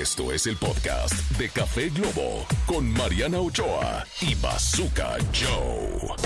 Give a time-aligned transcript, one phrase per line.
[0.00, 6.16] Esto es el podcast de Café Globo con Mariana Ochoa y Bazooka Joe.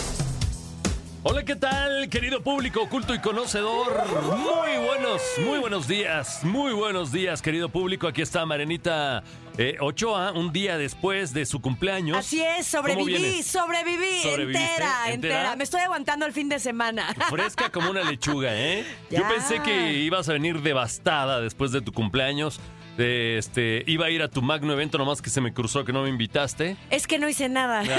[1.25, 4.05] Hola, ¿qué tal, querido público oculto y conocedor?
[4.39, 8.07] Muy buenos, muy buenos días, muy buenos días, querido público.
[8.07, 9.25] Aquí está Marianita
[9.59, 12.19] eh, Ochoa, un día después de su cumpleaños.
[12.19, 15.13] Así es, sobreviví, sobreviví, entera, ¿Entera?
[15.13, 15.57] entera.
[15.57, 17.13] Me estoy aguantando el fin de semana.
[17.31, 18.87] Fresca como una lechuga, ¿eh?
[19.11, 22.61] Yo pensé que ibas a venir devastada después de tu cumpleaños.
[22.97, 25.93] De este, iba a ir a tu magno evento, nomás que se me cruzó que
[25.93, 26.77] no me invitaste.
[26.91, 27.83] Es que no hice nada.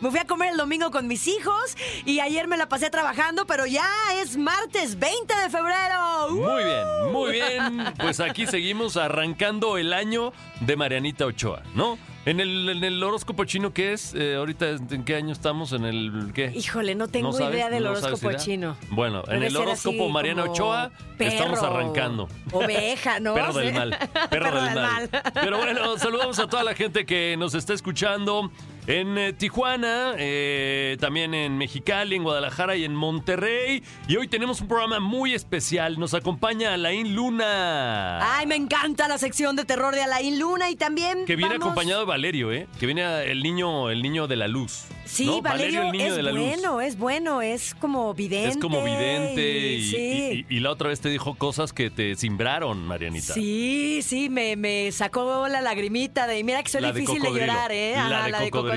[0.00, 3.46] me fui a comer el domingo con mis hijos y ayer me la pasé trabajando,
[3.46, 6.28] pero ya es martes 20 de febrero.
[6.30, 6.34] ¡Uh!
[6.34, 7.94] Muy bien, muy bien.
[7.98, 11.98] Pues aquí seguimos arrancando el año de Marianita Ochoa, ¿no?
[12.26, 14.14] En el, en el horóscopo chino, ¿qué es?
[14.14, 15.72] Eh, ahorita, ¿en qué año estamos?
[15.72, 16.52] ¿En el qué?
[16.54, 17.54] Híjole, no tengo sabes?
[17.54, 18.76] idea del ¿No sabes horóscopo chino.
[18.90, 22.28] Bueno, en el horóscopo Mariana Ochoa estamos perro, arrancando.
[22.52, 23.34] Oveja, ¿no?
[23.34, 23.98] Perro del mal.
[24.30, 25.10] Perro, del, mal.
[25.34, 28.50] Pero bueno, saludamos a toda la gente que nos está escuchando
[28.86, 33.82] en eh, Tijuana, eh, también en Mexicali, en Guadalajara y en Monterrey.
[34.08, 35.98] Y hoy tenemos un programa muy especial.
[35.98, 38.36] Nos acompaña Alain Luna.
[38.38, 41.66] Ay, me encanta la sección de terror de Alain Luna y también que viene vamos-
[41.66, 42.66] acompañado de Valerio, ¿eh?
[42.78, 44.84] Que viene el niño, el niño de la luz.
[45.06, 45.42] Sí, ¿no?
[45.42, 46.46] Valerio, el niño es de la luz.
[46.48, 48.48] bueno, es bueno, es como vidente.
[48.48, 49.96] Es como vidente y, sí.
[49.96, 53.34] y- y- y la otra vez te dijo cosas que te simbraron, Marianita.
[53.34, 57.28] Sí, sí, me, me sacó la lagrimita de mira que soy La de difícil de,
[57.28, 57.52] cocodrilo.
[57.52, 57.94] llorar, ¿eh?
[57.96, 58.73] La de cocodrilo.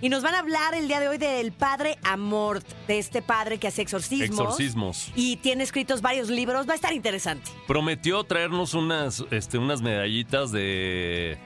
[0.00, 3.58] Y nos van a hablar el día de hoy del padre Amort, de este padre
[3.58, 4.28] que hace exorcismos.
[4.28, 5.12] Exorcismos.
[5.14, 7.50] Y tiene escritos varios libros, va a estar interesante.
[7.66, 11.38] Prometió traernos unas, este, unas medallitas de,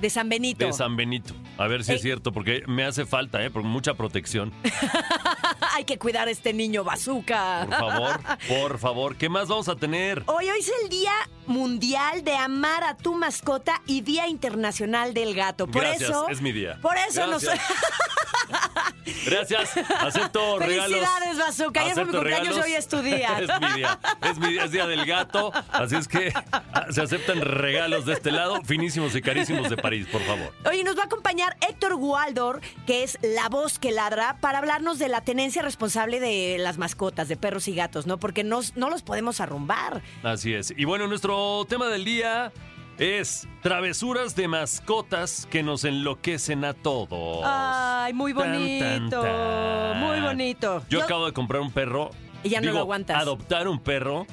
[0.00, 0.66] De San Benito.
[0.66, 1.34] de San Benito.
[1.58, 2.02] A ver si es Eh.
[2.02, 3.50] cierto, porque me hace falta, ¿eh?
[3.50, 4.52] Por mucha protección.
[5.74, 7.66] Hay que cuidar a este niño bazooka.
[7.68, 9.16] Por favor, por favor.
[9.16, 10.22] ¿Qué más vamos a tener?
[10.26, 11.12] Hoy, hoy es el Día
[11.46, 15.66] Mundial de Amar a tu mascota y Día Internacional del Gato.
[15.66, 16.28] Por Gracias, eso.
[16.28, 16.78] es mi día.
[16.82, 17.42] Por eso nos.
[17.44, 17.70] Gracias.
[19.26, 20.98] Gracias, acepto regalos.
[20.98, 21.80] Felicidades, Bazooka.
[21.80, 22.66] Ayer fue mi cumpleaños y regalos.
[22.66, 23.38] hoy es tu día.
[23.40, 25.52] es mi día, es mi día, es día del gato.
[25.72, 30.06] Así es que ah, se aceptan regalos de este lado, finísimos y carísimos de París,
[30.10, 30.52] por favor.
[30.68, 34.98] Oye, nos va a acompañar Héctor Waldor, que es la voz que ladra, para hablarnos
[34.98, 38.18] de la tenencia responsable de las mascotas, de perros y gatos, ¿no?
[38.18, 40.02] Porque no, no los podemos arrumbar.
[40.22, 40.74] Así es.
[40.76, 42.52] Y bueno, nuestro tema del día
[42.98, 47.42] es travesuras de mascotas que nos enloquecen a todos.
[47.44, 48.84] Ay, muy bonito.
[48.84, 50.00] tan, tan.
[50.00, 50.82] Muy bonito.
[50.88, 52.10] Yo, acabo de comprar un perro.
[52.42, 53.20] Y ya no Digo, lo aguantas.
[53.20, 54.26] Adoptar un perro.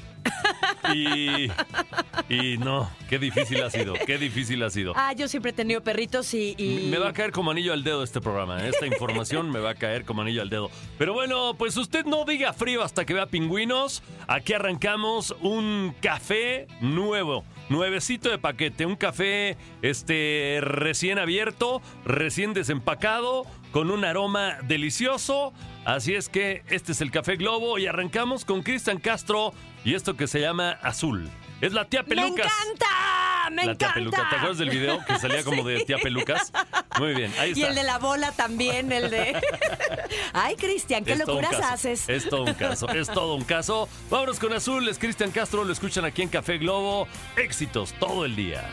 [0.94, 1.50] Y,
[2.30, 4.94] y no, qué difícil ha sido, qué difícil ha sido.
[4.96, 6.56] Ah, yo siempre he tenido perritos y.
[6.58, 8.64] y- Me va a caer como anillo al dedo este programa.
[8.66, 8.70] ¿eh?
[8.70, 10.72] Esta información me va a caer como anillo al dedo.
[10.98, 14.02] Pero bueno, pues usted no diga frío hasta que vea pingüinos.
[14.28, 17.44] Aquí arrancamos un café nuevo.
[17.70, 25.54] Nuevecito de paquete, un café este recién abierto, recién desempacado, con un aroma delicioso.
[25.86, 29.54] Así es que este es el Café Globo y arrancamos con Cristian Castro
[29.84, 31.30] y esto que se llama Azul.
[31.63, 32.46] Es la tía ¡Me Pelucas.
[32.46, 33.50] encanta!
[33.51, 33.78] ¡Me La encanta!
[33.78, 34.29] tía Peluca.
[34.29, 36.51] ¿Te acuerdas del video que salía como de tía Pelucas?
[37.00, 37.59] Muy bien, ahí está.
[37.62, 39.41] Y el de la bola también, el de.
[40.34, 42.09] Ay, Cristian, qué Es locuras haces.
[42.09, 43.88] Es todo un caso, es todo un caso.
[44.09, 47.07] Vámonos con Azul, es Cristian Castro, lo escuchan aquí en Café Globo.
[47.38, 48.69] Éxitos todo el día.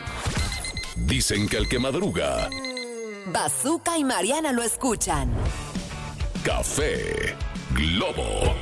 [0.97, 2.49] Dicen que el que madruga,
[3.27, 5.31] Bazooka y Mariana lo escuchan.
[6.43, 7.35] Café
[7.71, 8.53] Globo.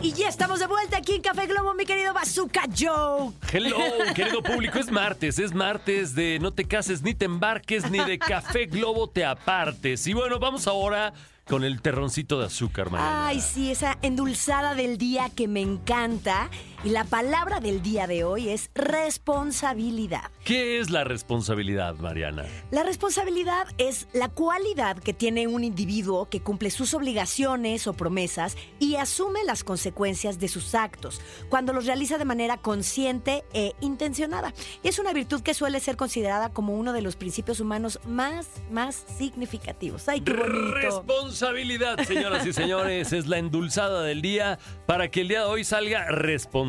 [0.00, 3.32] Y ya estamos de vuelta aquí en Café Globo, mi querido Bazooka Joe.
[3.52, 3.76] Hello,
[4.14, 8.16] querido público, es martes, es martes de no te cases ni te embarques, ni de
[8.18, 10.06] Café Globo te apartes.
[10.06, 11.12] Y bueno, vamos ahora
[11.48, 13.26] con el terroncito de azúcar, Mariana.
[13.26, 16.48] Ay, sí, esa endulzada del día que me encanta.
[16.84, 20.30] Y la palabra del día de hoy es responsabilidad.
[20.44, 22.44] ¿Qué es la responsabilidad, Mariana?
[22.70, 28.56] La responsabilidad es la cualidad que tiene un individuo que cumple sus obligaciones o promesas
[28.78, 34.54] y asume las consecuencias de sus actos, cuando los realiza de manera consciente e intencionada.
[34.84, 38.46] Y es una virtud que suele ser considerada como uno de los principios humanos más,
[38.70, 40.08] más significativos.
[40.08, 40.74] ¡Ay, qué bonito!
[40.74, 45.64] Responsabilidad, señoras y señores, es la endulzada del día para que el día de hoy
[45.64, 46.67] salga responsable.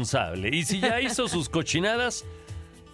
[0.53, 2.25] Y si ya hizo sus cochinadas,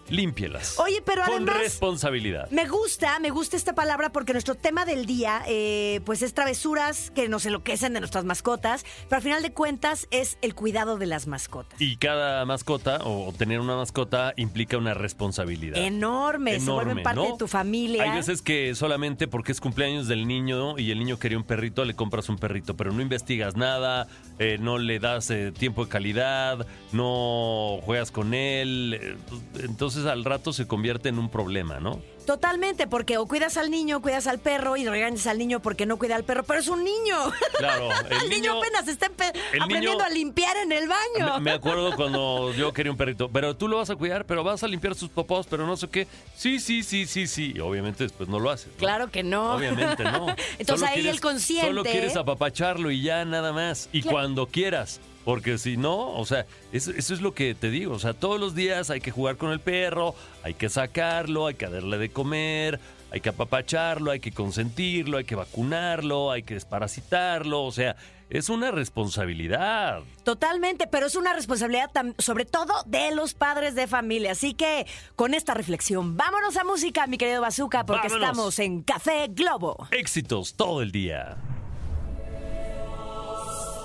[0.10, 0.78] límpielas.
[0.80, 2.48] Oye, pero Con además- responsabilidad.
[2.52, 7.10] Me gusta, me gusta esta palabra porque nuestro tema del día, eh, pues es travesuras
[7.12, 11.08] que nos enloquecen de nuestras mascotas, pero al final de cuentas es el cuidado de
[11.08, 11.82] las mascotas.
[11.82, 15.78] Y cada mascota o tener una mascota implica una responsabilidad.
[15.78, 17.32] Enorme, se vuelven Enorme, parte ¿no?
[17.32, 18.04] de tu familia.
[18.04, 21.84] Hay veces que solamente porque es cumpleaños del niño y el niño quería un perrito,
[21.84, 24.08] le compras un perrito, pero no investigas nada,
[24.40, 29.00] eh, no le das eh, tiempo de calidad, no juegas con él.
[29.02, 29.16] eh,
[29.64, 32.00] Entonces al rato se convierte en un problema, ¿no?
[32.26, 35.98] Totalmente, porque o cuidas al niño, cuidas al perro y regañas al niño porque no
[35.98, 37.16] cuida al perro, pero es un niño.
[37.58, 41.36] Claro, el, El niño, apenas está aprendiendo niño- a limpiar en el baño.
[41.36, 44.44] Me, me acuerdo cuando yo quería un perrito, pero tú lo vas a cuidar, pero
[44.44, 46.08] vas a limpiar sus popós, pero no sé qué.
[46.36, 47.54] Sí, sí, sí, sí, sí.
[47.56, 48.68] Y obviamente después no lo haces.
[48.68, 48.78] ¿no?
[48.78, 49.54] Claro que no.
[49.56, 50.28] Obviamente no.
[50.58, 51.68] Entonces Solo ahí quieres- el consciente.
[51.68, 53.90] Solo quieres apapacharlo y ya nada más.
[53.92, 54.16] Y Claro.
[54.18, 55.00] cuando quieras.
[55.26, 57.96] Porque si no, o sea, eso, eso es lo que te digo.
[57.96, 61.56] O sea, todos los días hay que jugar con el perro, hay que sacarlo, hay
[61.56, 62.80] que darle de comer,
[63.12, 67.64] hay que apapacharlo, hay que consentirlo, hay que vacunarlo, hay que desparasitarlo.
[67.64, 67.96] O sea,
[68.30, 70.02] es una responsabilidad.
[70.24, 74.34] Totalmente, pero es una responsabilidad sobre todo de los padres de familia.
[74.34, 74.86] Así que
[75.16, 78.30] con esta reflexión, vámonos a música, mi querido Bazooka, porque Vámonos.
[78.30, 79.88] estamos en Café Globo.
[79.92, 81.38] Éxitos todo el día.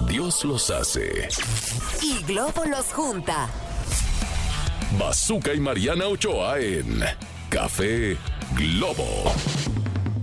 [0.07, 1.29] Dios los hace.
[2.03, 3.49] Y Globo los junta.
[4.99, 7.01] Bazooka y Mariana Ochoa en
[7.49, 8.17] Café
[8.57, 9.33] Globo.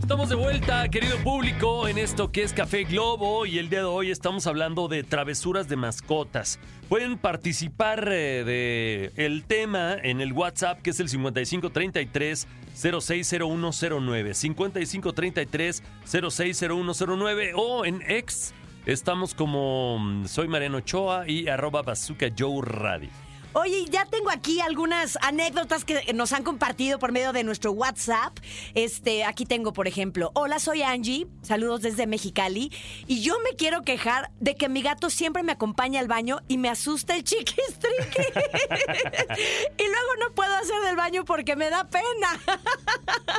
[0.01, 3.85] Estamos de vuelta, querido público, en esto que es Café Globo y el día de
[3.85, 6.59] hoy estamos hablando de travesuras de mascotas.
[6.87, 15.83] Pueden participar eh, de el tema en el WhatsApp que es el 5533 060109 5533
[16.05, 18.53] 060109 o en X
[18.87, 23.26] estamos como mm, soy Mariano Ochoa y arroba Bazooka Joe Radio.
[23.53, 28.37] Oye, ya tengo aquí algunas anécdotas que nos han compartido por medio de nuestro WhatsApp.
[28.75, 32.71] Este, aquí tengo, por ejemplo, hola, soy Angie, saludos desde Mexicali,
[33.07, 36.57] y yo me quiero quejar de que mi gato siempre me acompaña al baño y
[36.57, 38.21] me asusta el chiquistriqui.
[39.77, 42.39] y luego no puedo hacer del baño porque me da pena.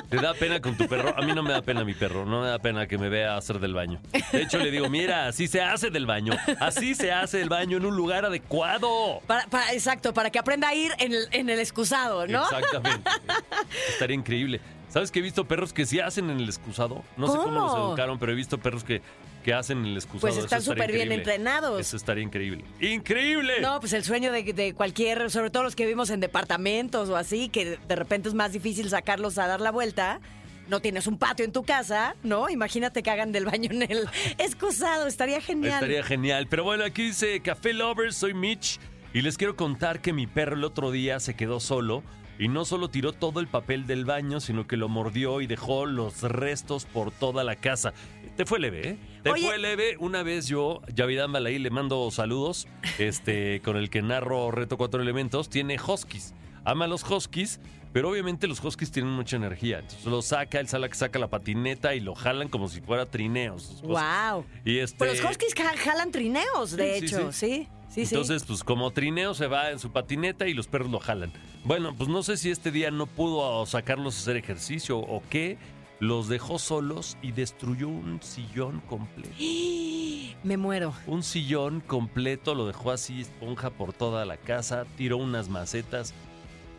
[0.09, 1.15] ¿Te da pena con tu perro?
[1.17, 3.37] A mí no me da pena mi perro, no me da pena que me vea
[3.37, 4.01] hacer del baño.
[4.33, 7.77] De hecho, le digo, mira, así se hace del baño, así se hace el baño
[7.77, 9.21] en un lugar adecuado.
[9.27, 12.43] Para, para- exacto, para que aprenda a ir en el, en el excusado, ¿no?
[12.45, 13.11] Exactamente.
[13.91, 14.61] Estaría increíble.
[14.89, 17.05] ¿Sabes que he visto perros que sí hacen en el excusado?
[17.17, 19.03] No sé cómo los educaron, pero he visto perros que,
[19.45, 20.33] que hacen en el excusado.
[20.33, 21.79] Pues están súper bien entrenados.
[21.81, 22.65] Eso estaría increíble.
[22.81, 23.61] ¡Increíble!
[23.61, 27.17] No, pues el sueño de, de cualquier, sobre todo los que vivimos en departamentos o
[27.17, 30.21] así, que de repente es más difícil sacarlos a dar la vuelta.
[30.69, 32.49] No tienes un patio en tu casa, ¿no?
[32.49, 34.09] Imagínate que hagan del baño en el
[34.39, 35.75] excusado, estaría genial.
[35.75, 36.47] Estaría genial.
[36.49, 38.79] Pero bueno, aquí dice Café Lovers, soy Mitch.
[39.15, 42.03] Y les quiero contar que mi perro el otro día se quedó solo.
[42.41, 45.87] Y no solo tiró todo el papel del baño, sino que lo mordió y dejó
[45.87, 47.93] los restos por toda la casa.
[48.37, 48.99] Te fue leve, ¿eh?
[49.25, 49.45] Te Oye.
[49.45, 49.97] fue leve.
[49.99, 52.69] Una vez yo, Yavid Ambalaí, le mando saludos,
[52.99, 56.33] este, con el que narro Reto Cuatro Elementos, tiene huskies.
[56.65, 57.59] Ama los huskies,
[57.93, 59.81] pero obviamente los huskies tienen mucha energía.
[59.81, 63.81] Entonces lo saca, él sala- saca la patineta y lo jalan como si fuera trineos.
[63.83, 64.45] Wow.
[64.65, 67.49] Y este, Pues los huskies ja- jalan trineos, de sí, hecho, sí.
[67.49, 67.69] Sí, sí.
[67.97, 71.33] Entonces, pues como trineo se va en su patineta y los perros lo jalan.
[71.65, 75.59] Bueno, pues no sé si este día no pudo sacarlos a hacer ejercicio o qué.
[76.01, 79.35] Los dejó solos y destruyó un sillón completo.
[80.45, 80.95] Me muero.
[81.09, 86.15] Un sillón completo, lo dejó así, esponja por toda la casa, tiró unas macetas.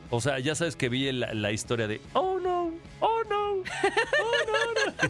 [0.10, 2.72] O sea, ya sabes que vi la, la historia de Oh no,
[3.02, 3.64] oh no, oh
[4.48, 5.10] no, no.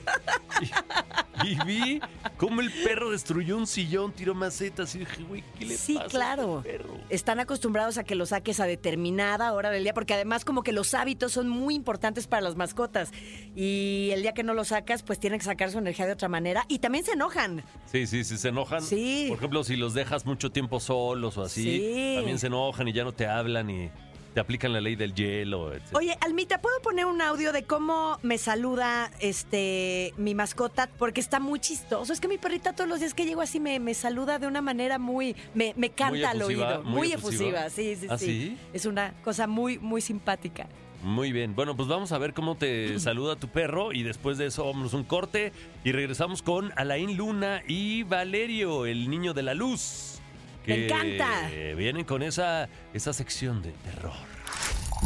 [1.45, 2.01] Y, vi
[2.37, 6.05] cómo el perro destruyó un sillón, tiró macetas y dije, güey, ¿qué le Sí, pasa
[6.05, 6.57] a claro.
[6.59, 6.97] este perro?
[7.09, 10.71] Están acostumbrados a que lo saques a determinada hora del día, porque además como que
[10.71, 13.11] los hábitos son muy importantes para las mascotas.
[13.55, 16.27] Y el día que no los sacas, pues tienen que sacar su energía de otra
[16.29, 16.65] manera.
[16.67, 17.63] Y también se enojan.
[17.85, 18.81] Sí, sí, sí, se enojan.
[18.81, 19.25] Sí.
[19.29, 22.13] Por ejemplo, si los dejas mucho tiempo solos o así, Sí.
[22.17, 23.89] también se enojan y ya no te hablan y
[24.33, 25.83] te aplican la ley del hielo, etc.
[25.93, 30.87] Oye, Almita, ¿puedo poner un audio de cómo me saluda este mi mascota?
[30.97, 32.13] Porque está muy chistoso.
[32.13, 34.61] Es que mi perrita todos los días que llego así me, me saluda de una
[34.61, 35.35] manera muy...
[35.53, 36.83] Me, me canta al oído.
[36.83, 37.65] muy Muy efusiva.
[37.65, 38.25] efusiva, sí, sí, ¿Ah, sí.
[38.25, 38.57] sí?
[38.73, 40.67] Es una cosa muy, muy simpática.
[41.01, 41.55] Muy bien.
[41.55, 44.93] Bueno, pues vamos a ver cómo te saluda tu perro y después de eso vamos
[44.93, 45.53] un corte
[45.85, 50.18] y regresamos con Alain Luna y Valerio, el niño de la luz.
[50.65, 51.49] Me encanta.
[51.75, 54.13] Vienen con esa, esa sección de terror.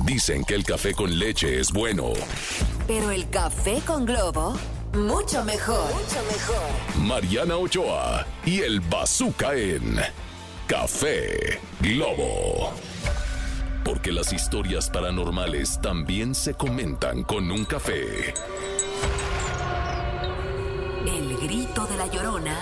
[0.05, 2.13] Dicen que el café con leche es bueno.
[2.87, 4.57] Pero el café con globo,
[4.93, 5.85] mucho mejor.
[5.93, 7.05] Mucho mejor.
[7.05, 9.99] Mariana Ochoa y el Bazooka en
[10.67, 12.73] Café Globo.
[13.83, 18.33] ¿Por que las historias paranormales también se comentan con un café.
[21.05, 22.57] El grito de la llorona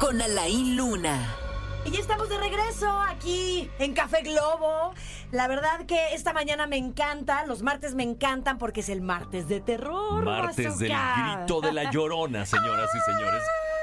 [0.00, 1.43] con Alain Luna.
[1.84, 4.94] Y ya estamos de regreso aquí en Café Globo.
[5.30, 9.48] La verdad que esta mañana me encanta, los martes me encantan porque es el martes
[9.48, 10.24] de terror.
[10.24, 13.42] Martes del grito de la llorona, señoras y señores.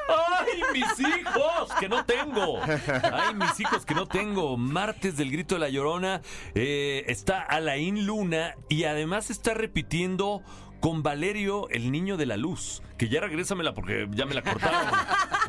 [0.10, 1.70] ¡Ay, mis hijos!
[1.80, 2.60] Que no tengo.
[2.64, 4.58] ¡Ay, mis hijos que no tengo!
[4.58, 6.22] Martes del grito de la llorona.
[6.56, 10.42] eh, está Alain Luna y además está repitiendo
[10.82, 12.82] con Valerio, el niño de la luz.
[12.98, 14.92] Que ya regrésamela porque ya me la cortaron.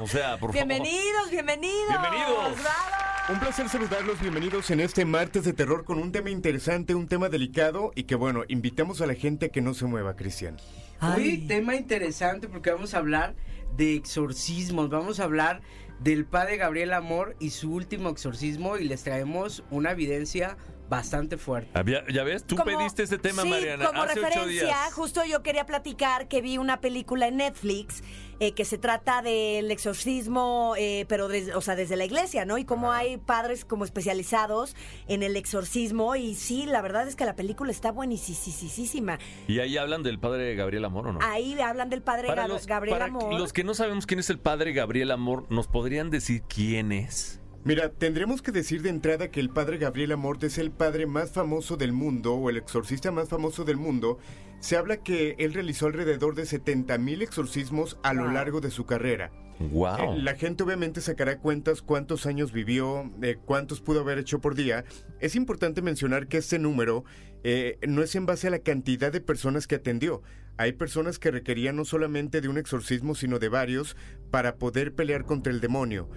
[0.01, 0.55] O sea, por favor.
[0.55, 1.89] Bienvenidos, bienvenidos.
[1.89, 2.63] Bienvenidos.
[2.63, 3.03] ¡Bravo!
[3.31, 7.29] Un placer saludarlos, bienvenidos en este martes de terror con un tema interesante, un tema
[7.29, 10.57] delicado y que bueno, invitamos a la gente a que no se mueva, Cristian.
[11.01, 13.35] Hoy tema interesante porque vamos a hablar
[13.77, 15.63] de exorcismos, vamos a hablar
[16.01, 20.57] del padre Gabriel Amor y su último exorcismo y les traemos una evidencia
[20.89, 21.71] bastante fuerte.
[21.75, 24.93] Había- ya ves, tú Como- pediste este tema, sí, Mariana, como hace ocho referencia, días.
[24.95, 28.03] justo yo quería platicar que vi una película en Netflix
[28.41, 32.59] eh, que se trata del exorcismo, eh, pero des- o sea, desde la iglesia, ¿no?
[32.59, 34.75] Y cómo hay padres como especializados
[35.07, 36.17] en el exorcismo.
[36.17, 39.19] Y sí, la verdad es que la película está buenísima.
[39.47, 41.19] Y ahí hablan del padre Gabriel Amor, ¿o no?
[41.23, 43.35] Ahí hablan del padre Para Gab- los, Gabriel para Amor.
[43.35, 47.39] los que no sabemos quién es el padre Gabriel Amor, ¿nos podrían decir quién es?
[47.65, 51.31] Mira, tendremos que decir de entrada que el padre Gabriel Amort es el padre más
[51.31, 54.19] famoso del mundo o el exorcista más famoso del mundo.
[54.59, 58.85] Se habla que él realizó alrededor de 70 mil exorcismos a lo largo de su
[58.85, 59.31] carrera.
[59.61, 60.15] Wow.
[60.15, 64.57] Eh, La gente obviamente sacará cuentas cuántos años vivió, eh, cuántos pudo haber hecho por
[64.57, 64.85] día.
[65.21, 67.05] Es importante mencionar que este número
[67.45, 70.23] eh, no es en base a la cantidad de personas que atendió.
[70.57, 73.97] Hay personas que requerían no solamente de un exorcismo, sino de varios
[74.31, 76.09] para poder pelear contra el demonio.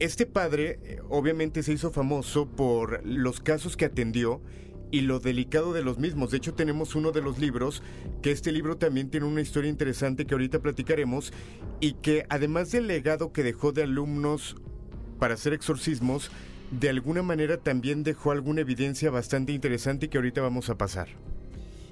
[0.00, 4.40] Este padre eh, obviamente se hizo famoso por los casos que atendió
[4.90, 6.30] y lo delicado de los mismos.
[6.30, 7.82] De hecho, tenemos uno de los libros,
[8.22, 11.34] que este libro también tiene una historia interesante que ahorita platicaremos,
[11.80, 14.56] y que además del legado que dejó de alumnos
[15.18, 16.30] para hacer exorcismos,
[16.70, 21.08] de alguna manera también dejó alguna evidencia bastante interesante que ahorita vamos a pasar.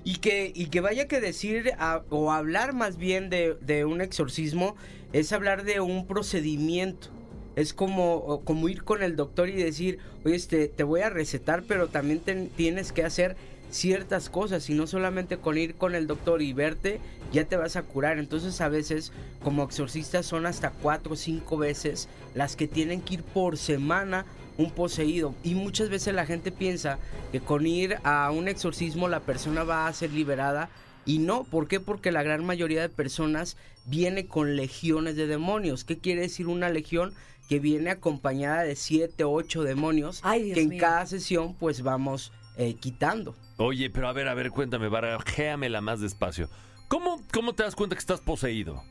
[0.02, 1.72] Y que, y que vaya que decir
[2.08, 4.76] o hablar más bien de, de un exorcismo
[5.12, 7.17] es hablar de un procedimiento.
[7.58, 11.64] Es como, como ir con el doctor y decir, oye, este, te voy a recetar,
[11.64, 13.36] pero también ten- tienes que hacer
[13.70, 17.00] ciertas cosas y no solamente con ir con el doctor y verte
[17.32, 18.18] ya te vas a curar.
[18.20, 19.12] Entonces a veces
[19.42, 24.24] como exorcistas son hasta cuatro o cinco veces las que tienen que ir por semana
[24.56, 25.34] un poseído.
[25.42, 26.98] Y muchas veces la gente piensa
[27.32, 30.70] que con ir a un exorcismo la persona va a ser liberada.
[31.08, 31.80] Y no, ¿por qué?
[31.80, 35.84] Porque la gran mayoría de personas viene con legiones de demonios.
[35.84, 37.14] ¿Qué quiere decir una legión?
[37.48, 40.80] Que viene acompañada de siete, ocho demonios Ay, que en mío.
[40.80, 43.34] cada sesión pues vamos eh, quitando.
[43.56, 46.50] Oye, pero a ver, a ver, cuéntame, barajéamela más despacio.
[46.88, 48.84] ¿Cómo, ¿Cómo te das cuenta que estás poseído?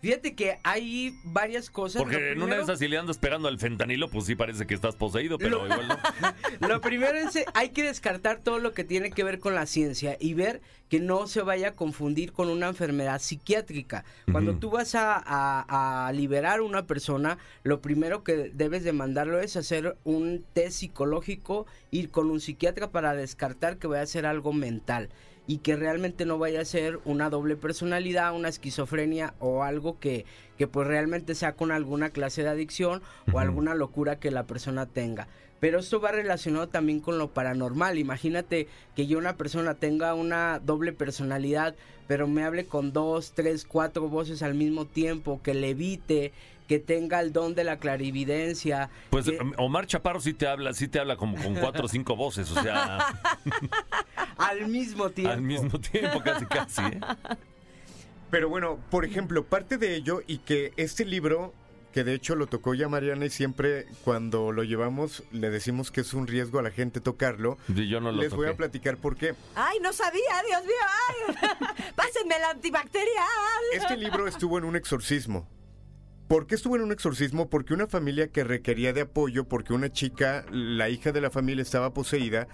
[0.00, 2.00] Fíjate que hay varias cosas.
[2.02, 4.74] Porque en una de esas, si le andas pegando al fentanilo, pues sí parece que
[4.74, 5.98] estás poseído, pero Lo- igual no.
[6.68, 10.16] Lo primero es, hay que descartar todo lo que tiene que ver con la ciencia
[10.20, 14.04] y ver que no se vaya a confundir con una enfermedad psiquiátrica.
[14.30, 14.60] Cuando Ujú.
[14.60, 19.40] tú vas a, a- a liberar a una persona, lo primero que debes de mandarlo
[19.40, 24.26] es hacer un test psicológico, ir con un psiquiatra para descartar que vaya a ser
[24.26, 25.08] algo mental
[25.48, 30.26] y que realmente no vaya a ser una doble personalidad, una esquizofrenia o algo que,
[30.58, 33.02] que pues realmente sea con alguna clase de adicción
[33.32, 35.26] o alguna locura que la persona tenga.
[35.58, 37.98] Pero esto va relacionado también con lo paranormal.
[37.98, 41.74] Imagínate que yo una persona tenga una doble personalidad,
[42.06, 46.32] pero me hable con dos, tres, cuatro voces al mismo tiempo, que levite,
[46.68, 48.90] que tenga el don de la clarividencia.
[49.10, 52.14] Pues que- Omar Chaparro sí te habla, sí te habla como con cuatro o cinco
[52.14, 52.98] voces, o sea,
[54.36, 55.32] al mismo tiempo.
[55.32, 56.82] al mismo tiempo, casi casi.
[56.82, 57.00] ¿eh?
[58.30, 61.54] Pero bueno, por ejemplo, parte de ello y que este libro,
[61.92, 66.02] que de hecho lo tocó ya Mariana y siempre cuando lo llevamos le decimos que
[66.02, 68.98] es un riesgo a la gente tocarlo, Y Yo no lo les voy a platicar
[68.98, 69.34] por qué.
[69.54, 70.74] Ay, no sabía, Dios mío.
[71.08, 73.26] Ay, pásenme el antibacterial.
[73.72, 75.48] Este libro estuvo en un exorcismo.
[76.28, 77.48] ¿Por qué estuvo en un exorcismo?
[77.48, 81.62] Porque una familia que requería de apoyo, porque una chica, la hija de la familia
[81.62, 82.48] estaba poseída,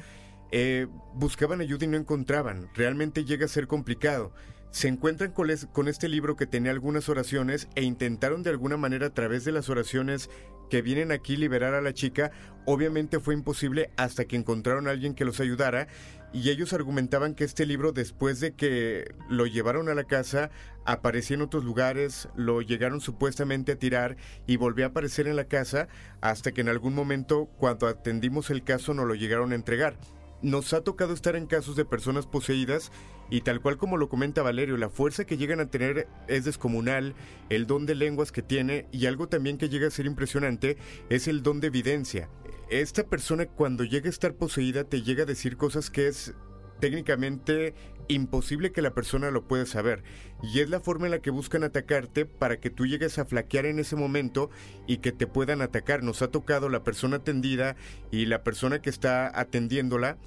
[0.52, 2.68] eh, buscaban ayuda y no encontraban.
[2.74, 4.32] Realmente llega a ser complicado.
[4.74, 9.06] Se encuentran con, con este libro que tenía algunas oraciones e intentaron de alguna manera
[9.06, 10.28] a través de las oraciones
[10.68, 12.32] que vienen aquí liberar a la chica.
[12.64, 15.86] Obviamente fue imposible hasta que encontraron a alguien que los ayudara
[16.32, 20.50] y ellos argumentaban que este libro después de que lo llevaron a la casa
[20.84, 24.16] aparecía en otros lugares, lo llegaron supuestamente a tirar
[24.48, 25.86] y volvió a aparecer en la casa
[26.20, 29.96] hasta que en algún momento cuando atendimos el caso nos lo llegaron a entregar.
[30.44, 32.92] Nos ha tocado estar en casos de personas poseídas
[33.30, 37.14] y tal cual como lo comenta Valerio, la fuerza que llegan a tener es descomunal,
[37.48, 40.76] el don de lenguas que tiene y algo también que llega a ser impresionante
[41.08, 42.28] es el don de evidencia.
[42.68, 46.34] Esta persona cuando llega a estar poseída te llega a decir cosas que es
[46.78, 47.72] técnicamente
[48.08, 50.02] imposible que la persona lo pueda saber
[50.42, 53.64] y es la forma en la que buscan atacarte para que tú llegues a flaquear
[53.64, 54.50] en ese momento
[54.86, 56.02] y que te puedan atacar.
[56.02, 57.76] Nos ha tocado la persona atendida
[58.10, 60.18] y la persona que está atendiéndola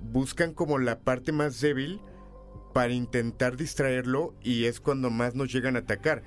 [0.00, 2.00] buscan como la parte más débil
[2.72, 6.22] para intentar distraerlo y es cuando más nos llegan a atacar.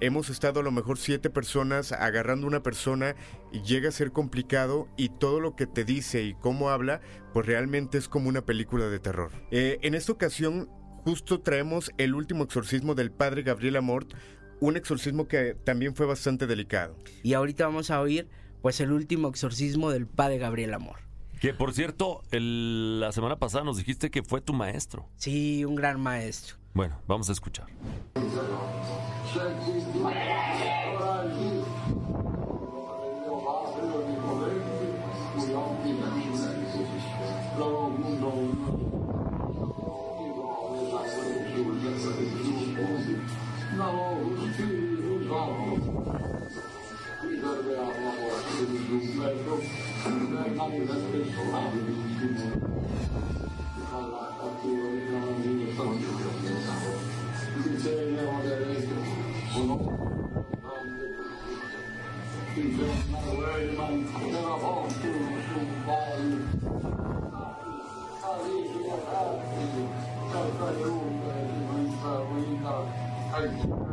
[0.00, 3.16] Hemos estado a lo mejor siete personas agarrando una persona
[3.52, 7.00] y llega a ser complicado y todo lo que te dice y cómo habla,
[7.32, 9.32] pues realmente es como una película de terror.
[9.50, 10.70] Eh, en esta ocasión
[11.04, 14.14] justo traemos el último exorcismo del padre Gabriel Amort,
[14.60, 16.96] un exorcismo que también fue bastante delicado.
[17.24, 18.28] Y ahorita vamos a oír
[18.62, 21.07] pues el último exorcismo del padre Gabriel Amor.
[21.40, 25.06] Que por cierto, el- la semana pasada nos dijiste que fue tu maestro.
[25.16, 26.56] Sí, un gran maestro.
[26.74, 27.66] Bueno, vamos a escuchar.
[50.70, 52.38] 就在这个球啊，就是一进门，
[53.74, 56.68] 就看他，他踢完就看他没有上球的，没有上。
[57.58, 58.80] 就这一面我在那里，
[59.54, 59.70] 我弄，
[60.62, 62.78] 他们就不是就说
[63.10, 63.80] 那个我要弄，
[64.30, 65.56] 那个炮就就
[65.86, 66.20] 发了，
[68.20, 69.10] 他他力气太大，
[70.30, 70.86] 再再用
[71.24, 72.30] 再用再用
[73.32, 73.87] 再用太猛。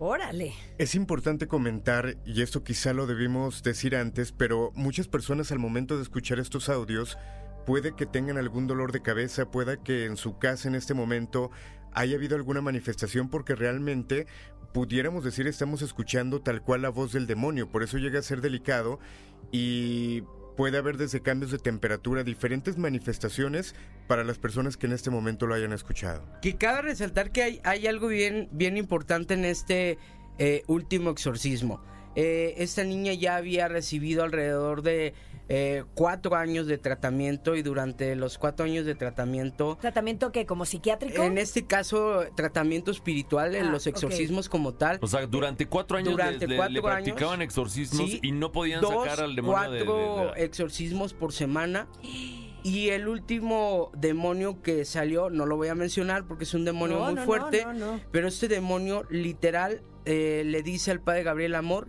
[0.00, 0.54] Órale.
[0.78, 5.96] Es importante comentar, y esto quizá lo debimos decir antes, pero muchas personas al momento
[5.96, 7.18] de escuchar estos audios
[7.66, 11.50] puede que tengan algún dolor de cabeza, pueda que en su casa en este momento
[11.92, 14.26] haya habido alguna manifestación porque realmente
[14.72, 18.40] pudiéramos decir estamos escuchando tal cual la voz del demonio, por eso llega a ser
[18.40, 19.00] delicado
[19.50, 20.22] y
[20.58, 23.76] puede haber desde cambios de temperatura, diferentes manifestaciones
[24.08, 26.24] para las personas que en este momento lo hayan escuchado.
[26.42, 29.98] Que cabe resaltar que hay, hay algo bien, bien importante en este
[30.38, 31.80] eh, último exorcismo.
[32.16, 35.14] Eh, esta niña ya había recibido alrededor de
[35.50, 40.64] eh, cuatro años de tratamiento y durante los cuatro años de tratamiento, ¿Tratamiento que como
[40.66, 41.22] psiquiátrico?
[41.22, 45.96] en este caso tratamiento espiritual, en Ah, los exorcismos como tal, O sea, durante cuatro
[45.96, 49.24] años Durante le- le, cuatro le practicaban años, exorcismos sí, y no podían dos, sacar
[49.24, 51.88] al demonio de, de- cuatro de- exorcismos por semana.
[52.64, 56.98] Y el último demonio que salió, no lo voy a mencionar porque es un demonio
[56.98, 58.00] No, muy no, fuerte, no, no.
[58.10, 61.88] pero este demonio literal eh, le dice al padre Gabriel Amor,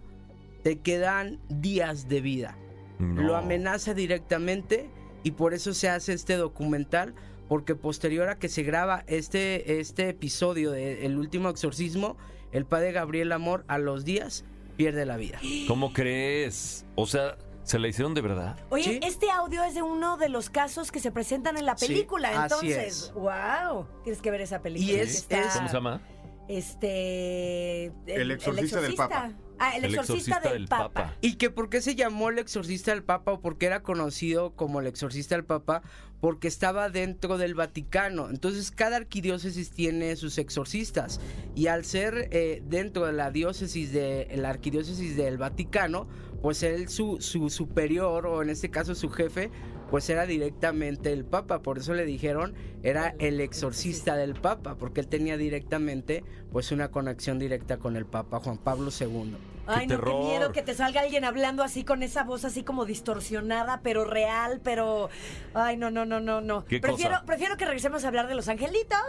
[0.63, 2.55] te quedan días de vida.
[2.99, 3.21] No.
[3.23, 4.89] Lo amenaza directamente
[5.23, 7.15] y por eso se hace este documental,
[7.47, 12.15] porque posterior a que se graba este, este episodio de El último exorcismo,
[12.51, 14.45] el padre Gabriel Amor a los días
[14.77, 15.39] pierde la vida.
[15.67, 16.85] ¿Cómo crees?
[16.95, 18.57] O sea, ¿se la hicieron de verdad?
[18.69, 18.99] Oye, Sí.
[19.03, 22.29] este audio es de uno de los casos que se presentan en la Sí, película,
[22.29, 23.13] así entonces, es.
[23.13, 24.91] wow, tienes que ver esa película.
[24.93, 26.01] Y es- Está, ¿Cómo se llama?
[26.47, 29.31] Este, El exorcista del Papa.
[29.59, 31.13] Ah, el, exorcista, del, Papa.
[31.21, 34.51] Y que por qué se llamó el exorcista del Papa o por qué era conocido
[34.51, 35.81] como el exorcista del Papa,
[36.21, 38.29] porque estaba dentro del Vaticano.
[38.29, 41.19] Entonces cada arquidiócesis tiene sus exorcistas.
[41.55, 46.07] Y al ser eh, dentro de la diócesis de la arquidiócesis del Vaticano,
[46.41, 49.49] pues él su, su superior, o en este caso su jefe,
[49.89, 51.61] pues era directamente el Papa.
[51.61, 52.53] Por eso le dijeron
[52.83, 58.05] era el exorcista del Papa, porque él tenía directamente pues una conexión directa con el
[58.05, 59.35] Papa Juan Pablo II.
[59.69, 62.85] Ay, no, qué miedo que te salga alguien hablando así con esa voz así como
[62.85, 65.09] distorsionada, pero real, pero...
[65.53, 66.65] Ay, no, no, no, no, no.
[66.65, 67.25] ¿Qué prefiero, cosa?
[67.25, 68.99] prefiero que regresemos a hablar de los angelitos.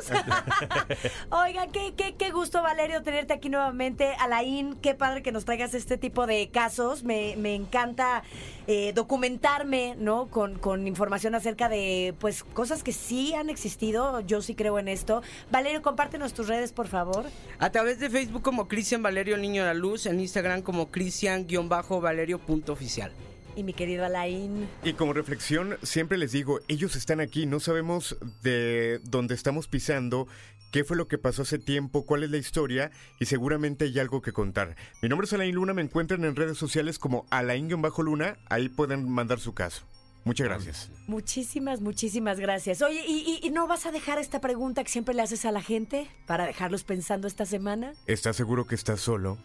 [1.31, 4.15] Oiga, qué, qué, qué gusto, Valerio, tenerte aquí nuevamente.
[4.19, 7.05] Alain, qué padre que nos traigas este tipo de casos.
[7.05, 8.23] Me, me encanta
[8.67, 10.29] eh, documentarme, ¿no?
[10.29, 14.21] Con, con información acerca de, pues, cosas que sí han existido.
[14.21, 15.23] Yo sí creo en esto.
[15.51, 17.25] Valerio, compártenos tus redes, por favor.
[17.59, 23.13] A través de Facebook como Cristian Valerio Niño de la Luz, en Instagram como Cristian-Valerio.oficial.
[23.57, 24.69] Y mi querido Alain.
[24.85, 30.29] Y como reflexión, siempre les digo, ellos están aquí, no sabemos de dónde estamos pisando,
[30.71, 34.23] qué fue lo que pasó hace tiempo, cuál es la historia y seguramente hay algo
[34.23, 34.77] que contar.
[35.03, 39.41] Mi nombre es Alain Luna, me encuentran en redes sociales como Alain-Luna, ahí pueden mandar
[39.41, 39.83] su caso.
[40.23, 40.91] Muchas gracias.
[41.09, 42.83] Muchísimas, muchísimas gracias.
[42.83, 45.51] Oye, ¿y, y- y no vas a dejar esta pregunta que siempre le haces a
[45.51, 47.95] la gente para dejarlos pensando esta semana?
[48.07, 49.39] ¿Estás seguro que estás solo?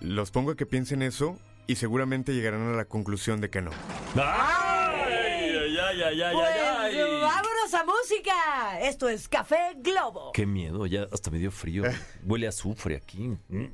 [0.00, 3.70] Los pongo a que piensen eso y seguramente llegarán a la conclusión de que no.
[4.16, 5.56] ¡Ay!
[5.56, 6.96] ¡Ay, ay, ay, ay, Pues, ay!
[7.22, 8.80] vámonos a música.
[8.80, 10.32] Esto es Café Globo.
[10.32, 11.84] Qué miedo, ya hasta me dio frío.
[12.24, 13.36] Huele a azufre aquí.
[13.48, 13.66] Mm.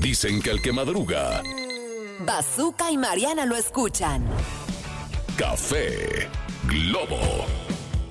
[0.00, 1.42] Dicen que el que madruga,
[2.20, 4.26] Bazooka y Mariana lo escuchan.
[5.38, 6.28] café
[6.66, 7.44] Globo.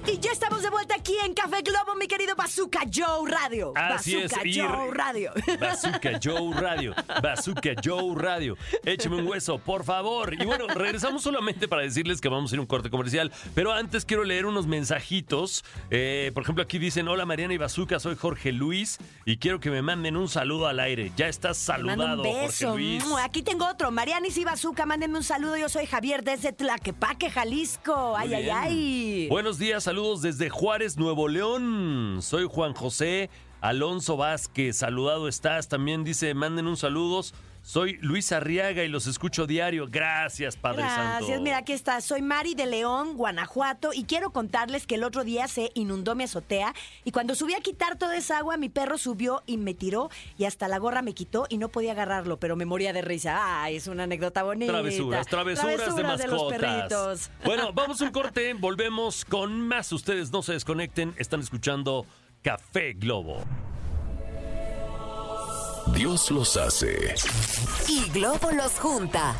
[0.08, 3.74] Y ya estamos de vuelta aquí en Café Globo, mi querido Bazooka Joe Radio.
[3.76, 5.32] Así es, Bazooka y- Joe Radio.
[5.60, 6.94] Bazooka Joe Radio.
[7.24, 8.56] Bazooka Joe Radio.
[8.84, 10.34] Écheme un hueso, por favor.
[10.36, 13.32] Y bueno, regresamos solamente para decirles que vamos a ir a un corte comercial.
[13.56, 15.64] Pero antes quiero leer unos mensajitos.
[15.90, 19.72] Eh, por ejemplo, aquí dicen: Hola Mariana y Bazooka, soy Jorge Luis y quiero que
[19.72, 21.12] me manden un saludo al aire.
[21.18, 22.70] Ya estás saludado, un beso.
[22.70, 23.04] Jorge Luis.
[23.24, 23.90] Aquí tengo otro.
[23.92, 25.58] Marianis y Bazooka, mándenme un saludo.
[25.58, 28.16] Yo soy Javier desde Tlaquepaque, Jalisco.
[28.16, 28.56] Ay, Muy ay, bien.
[28.58, 29.28] ay.
[29.30, 32.18] Buenos días, saludos desde Juárez, Nuevo León.
[32.22, 33.30] Soy Juan José
[33.62, 34.76] Alonso Vázquez.
[34.76, 35.70] Saludado estás.
[35.70, 37.34] También dice, manden un saludos.
[37.66, 39.88] Soy Luis Arriaga y los escucho diario.
[39.90, 41.02] Gracias, Padre Santo.
[41.02, 42.00] Gracias, mira, aquí está.
[42.00, 46.26] Soy Mari de León, Guanajuato, y quiero contarles que el otro día se inundó mi
[46.26, 50.12] azotea y cuando subí a quitar toda esa agua, mi perro subió y me tiró
[50.38, 53.64] y hasta la gorra me quitó y no podía agarrarlo, pero me moría de risa.
[53.64, 54.72] Ay, es una anécdota bonita.
[54.72, 56.60] Travesuras, travesuras, de Travesuras los mascotas.
[56.60, 57.32] perritos.
[57.44, 59.92] bueno, vamos a un corte, volvemos con más.
[59.92, 62.06] Ustedes no se desconecten, están escuchando
[62.44, 63.44] Café Globo.
[65.94, 67.16] Dios los hace.
[67.88, 69.36] Y Globo los junta.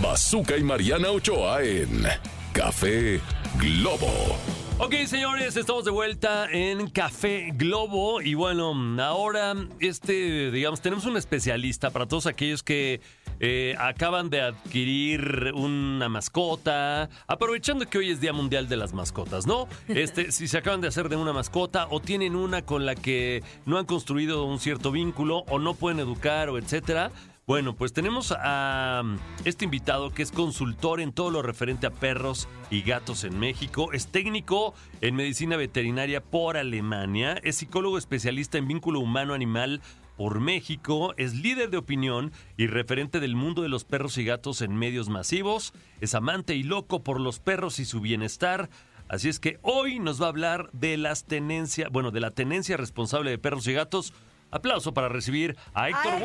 [0.00, 2.06] Bazooka y Mariana Ochoa en
[2.52, 3.20] Café
[3.58, 4.36] Globo.
[4.84, 11.16] Ok, señores, estamos de vuelta en Café Globo y bueno, ahora este, digamos, tenemos un
[11.16, 13.00] especialista para todos aquellos que
[13.38, 19.46] eh, acaban de adquirir una mascota, aprovechando que hoy es Día Mundial de las Mascotas,
[19.46, 19.68] ¿no?
[19.86, 23.44] Este, si se acaban de hacer de una mascota o tienen una con la que
[23.66, 27.12] no han construido un cierto vínculo o no pueden educar o etcétera.
[27.44, 31.90] Bueno, pues tenemos a um, este invitado que es consultor en todo lo referente a
[31.90, 38.58] perros y gatos en México, es técnico en medicina veterinaria por Alemania, es psicólogo especialista
[38.58, 39.80] en vínculo humano-animal
[40.16, 44.62] por México, es líder de opinión y referente del mundo de los perros y gatos
[44.62, 48.70] en medios masivos, es amante y loco por los perros y su bienestar.
[49.08, 52.76] Así es que hoy nos va a hablar de las tenencias, bueno, de la tenencia
[52.76, 54.14] responsable de perros y gatos.
[54.52, 56.22] Aplauso para recibir a Héctor Ay,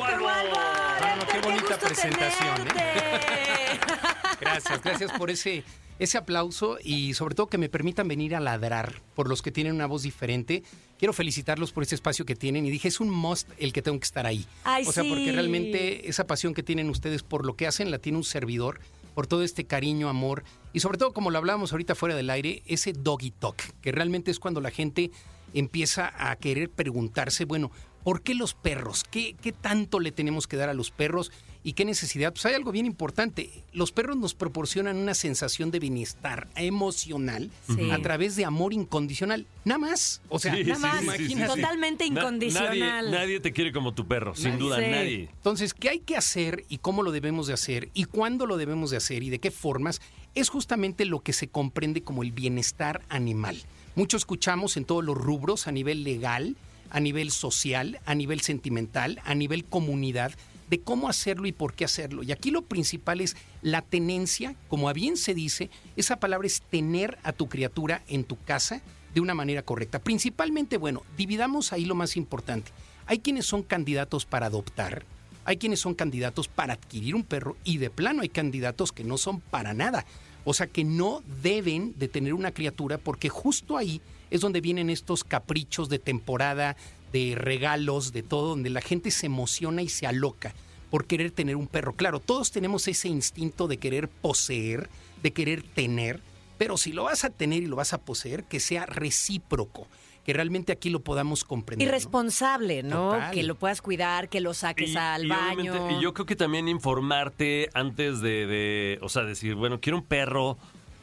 [1.02, 1.24] Hualvo.
[1.24, 3.80] Ah, qué bonita gusto presentación, ¿eh?
[4.40, 5.64] Gracias, gracias por ese,
[5.98, 9.74] ese aplauso y sobre todo que me permitan venir a ladrar por los que tienen
[9.74, 10.62] una voz diferente.
[11.00, 14.00] Quiero felicitarlos por ese espacio que tienen y dije, es un must el que tengo
[14.00, 14.46] que estar ahí.
[14.64, 15.10] Ay, o sea, sí.
[15.10, 18.80] porque realmente esa pasión que tienen ustedes por lo que hacen la tiene un servidor,
[19.16, 22.62] por todo este cariño, amor y sobre todo, como lo hablábamos ahorita fuera del aire,
[22.68, 25.10] ese doggy talk, que realmente es cuando la gente
[25.54, 27.72] empieza a querer preguntarse, bueno,
[28.04, 29.04] ¿por qué los perros?
[29.10, 31.32] ¿Qué, qué tanto le tenemos que dar a los perros?
[31.64, 32.32] ¿Y qué necesidad?
[32.32, 33.50] Pues hay algo bien importante.
[33.74, 37.92] Los perros nos proporcionan una sensación de bienestar emocional Sí.
[37.92, 39.46] a través de amor incondicional.
[39.66, 40.22] Nada más.
[40.30, 41.54] O sea, Sí, Nada más, sí, sí, sí, imagínate.
[41.54, 41.62] sí.
[41.62, 42.80] totalmente Na- incondicional.
[42.80, 44.60] nadie, nadie te quiere como tu perro, sin Nadie.
[44.60, 44.86] duda, Sí.
[44.92, 45.30] nadie.
[45.34, 48.90] Entonces, ¿qué hay que hacer y cómo lo debemos de hacer y cuándo lo debemos
[48.92, 50.00] de hacer y de qué formas?
[50.36, 53.58] Es justamente lo que se comprende como el bienestar animal.
[53.96, 56.56] Mucho escuchamos en todos los rubros a nivel legal,
[56.90, 60.32] a nivel social, a nivel sentimental, a nivel comunidad,
[60.70, 62.24] de cómo hacerlo y por qué hacerlo.
[62.24, 66.62] Y aquí lo principal es la tenencia, como a bien se dice, esa palabra es
[66.62, 68.82] tener a tu criatura en tu casa
[69.14, 70.00] de una manera correcta.
[70.00, 72.72] Principalmente, bueno, dividamos ahí lo más importante.
[73.06, 75.06] Hay quienes son candidatos para adoptar,
[75.46, 79.18] hay quienes son candidatos para adquirir un perro y de plano hay candidatos que no
[79.18, 80.06] son para nada.
[80.44, 84.90] O sea que no deben de tener una criatura porque justo ahí es donde vienen
[84.90, 86.76] estos caprichos de temporada,
[87.12, 90.54] de regalos, de todo, donde la gente se emociona y se aloca
[90.90, 91.94] por querer tener un perro.
[91.94, 94.90] Claro, todos tenemos ese instinto de querer poseer,
[95.22, 96.22] de querer tener,
[96.58, 99.88] pero si lo vas a tener y lo vas a poseer, que sea recíproco,
[100.26, 101.88] que realmente aquí lo podamos comprender.
[101.88, 101.94] Y ¿no?
[101.94, 103.18] responsable, ¿no?
[103.32, 105.90] Que lo puedas cuidar, que lo saques al y baño.
[105.92, 110.04] y yo creo que también informarte antes de, de, o sea, decir, bueno, quiero un
[110.04, 110.58] perro.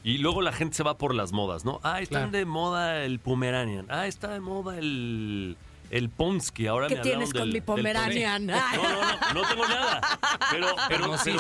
[0.05, 1.81] Y luego la gente se va por las modas, ¿no?
[1.83, 2.39] Ah, están Claro.
[2.39, 3.87] de moda el Pomeranian.
[3.89, 5.57] Ah, está de moda el,
[5.91, 6.67] el Ponsky.
[6.67, 8.45] Ahora ¿Qué me tienes con del- mi Pomeranian?
[8.47, 8.83] No, no,
[9.33, 10.01] no, no tengo nada.
[10.51, 11.33] Pero, pero, se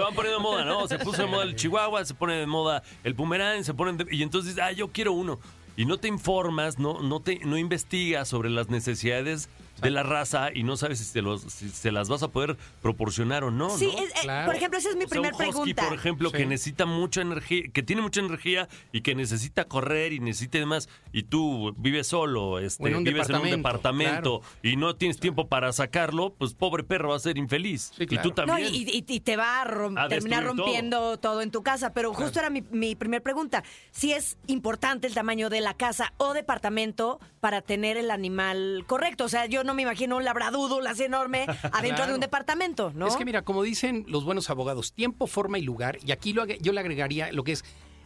[0.00, 0.86] van poniendo de moda, ¿no?
[0.86, 4.06] Se puso de moda el Chihuahua, se pone de moda el Pomeranian, se ponen de-
[4.14, 5.38] y entonces, ah, yo quiero uno.
[5.76, 9.48] Y no te informas, no, no te, no investigas sobre las necesidades
[9.80, 12.56] de la raza y no sabes si, se los, si se las vas a poder
[12.82, 13.70] proporcionar o no.
[13.76, 14.02] sí, ¿no?
[14.02, 14.46] es- eh, Claro.
[14.46, 15.84] por ejemplo, esa es mi O sea, primera pregunta.
[15.84, 16.36] por ejemplo, Sí.
[16.36, 20.88] que necesita mucha energía, que tiene mucha energía y que necesita correr y necesita demás,
[21.12, 25.72] y tú vives solo, este, en vives en un departamento, y no tienes tiempo para
[25.72, 27.92] sacarlo, pues pobre perro va a ser infeliz.
[27.96, 28.74] Sí, Y tú No, también.
[28.74, 30.66] y, y- y te va a, rom- A terminar destruir todo.
[30.66, 31.38] rompiendo todo.
[31.42, 31.92] en tu casa.
[31.92, 33.62] Pero justo era mi, mi primera pregunta.
[33.92, 39.24] Si es importante el tamaño de la casa o departamento para tener el animal correcto.
[39.24, 43.06] O sea, yo no me imagino un labradoodle así enorme adentro de un departamento, ¿no?
[43.06, 46.46] Es que mira, como dicen los buenos abogados, tiempo, forma y lugar, y aquí lo,
[46.46, 47.64] yo le agregaría lo que es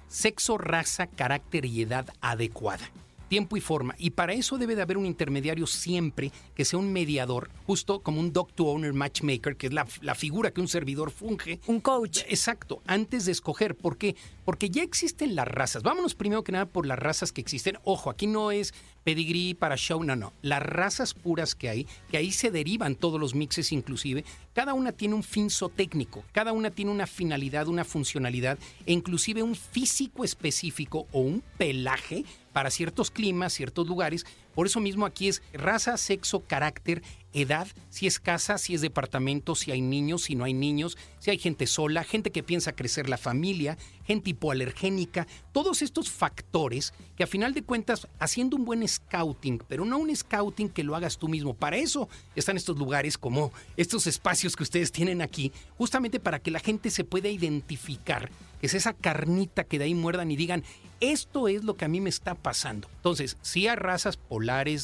[0.08, 2.90] sexo, raza, carácter y edad adecuada.
[3.32, 3.94] Tiempo y forma.
[3.96, 8.20] Y para eso debe de haber un intermediario siempre que sea un mediador, justo como
[8.20, 11.58] un dog-to-owner matchmaker, que es la, la figura que un servidor funge.
[11.66, 12.24] Un coach.
[12.28, 13.74] Exacto, antes de escoger.
[13.74, 14.16] ¿Por qué?
[14.44, 15.82] Porque ya existen las razas.
[15.82, 17.78] Vámonos primero que nada por las razas que existen.
[17.84, 20.34] Ojo, aquí no es pedigrí para show, no, no.
[20.42, 24.92] Las razas puras que hay, que ahí se derivan todos los mixes inclusive, cada una
[24.92, 30.22] tiene un fin técnico, cada una tiene una finalidad, una funcionalidad e inclusive un físico
[30.22, 34.26] específico o un pelaje para ciertos climas, ciertos lugares.
[34.54, 39.54] Por eso mismo aquí es raza, sexo, carácter, edad, si es casa, si es departamento,
[39.54, 43.08] si hay niños, si no hay niños, si hay gente sola, gente que piensa crecer
[43.08, 48.86] la familia, gente hipoalergénica, todos estos factores que a final de cuentas, haciendo un buen
[48.86, 53.16] scouting, pero no un scouting que lo hagas tú mismo, para eso están estos lugares
[53.16, 58.30] como estos espacios que ustedes tienen aquí, justamente para que la gente se pueda identificar,
[58.60, 60.64] que es esa carnita que de ahí muerdan y digan,
[61.00, 62.88] esto es lo que a mí me está pasando.
[62.96, 64.16] Entonces, sí hay razas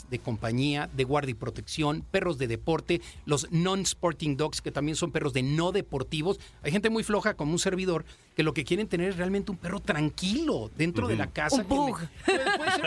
[0.08, 5.10] de compañía, de guardia y protección, perros de deporte, los non-sporting dogs, que también son
[5.10, 6.38] perros de no deportivos.
[6.62, 8.04] Hay gente muy floja como un servidor
[8.38, 11.56] que lo que quieren tener es realmente un perro tranquilo dentro de la casa.
[11.68, 11.90] Un.
[12.24, 12.84] Puede, ser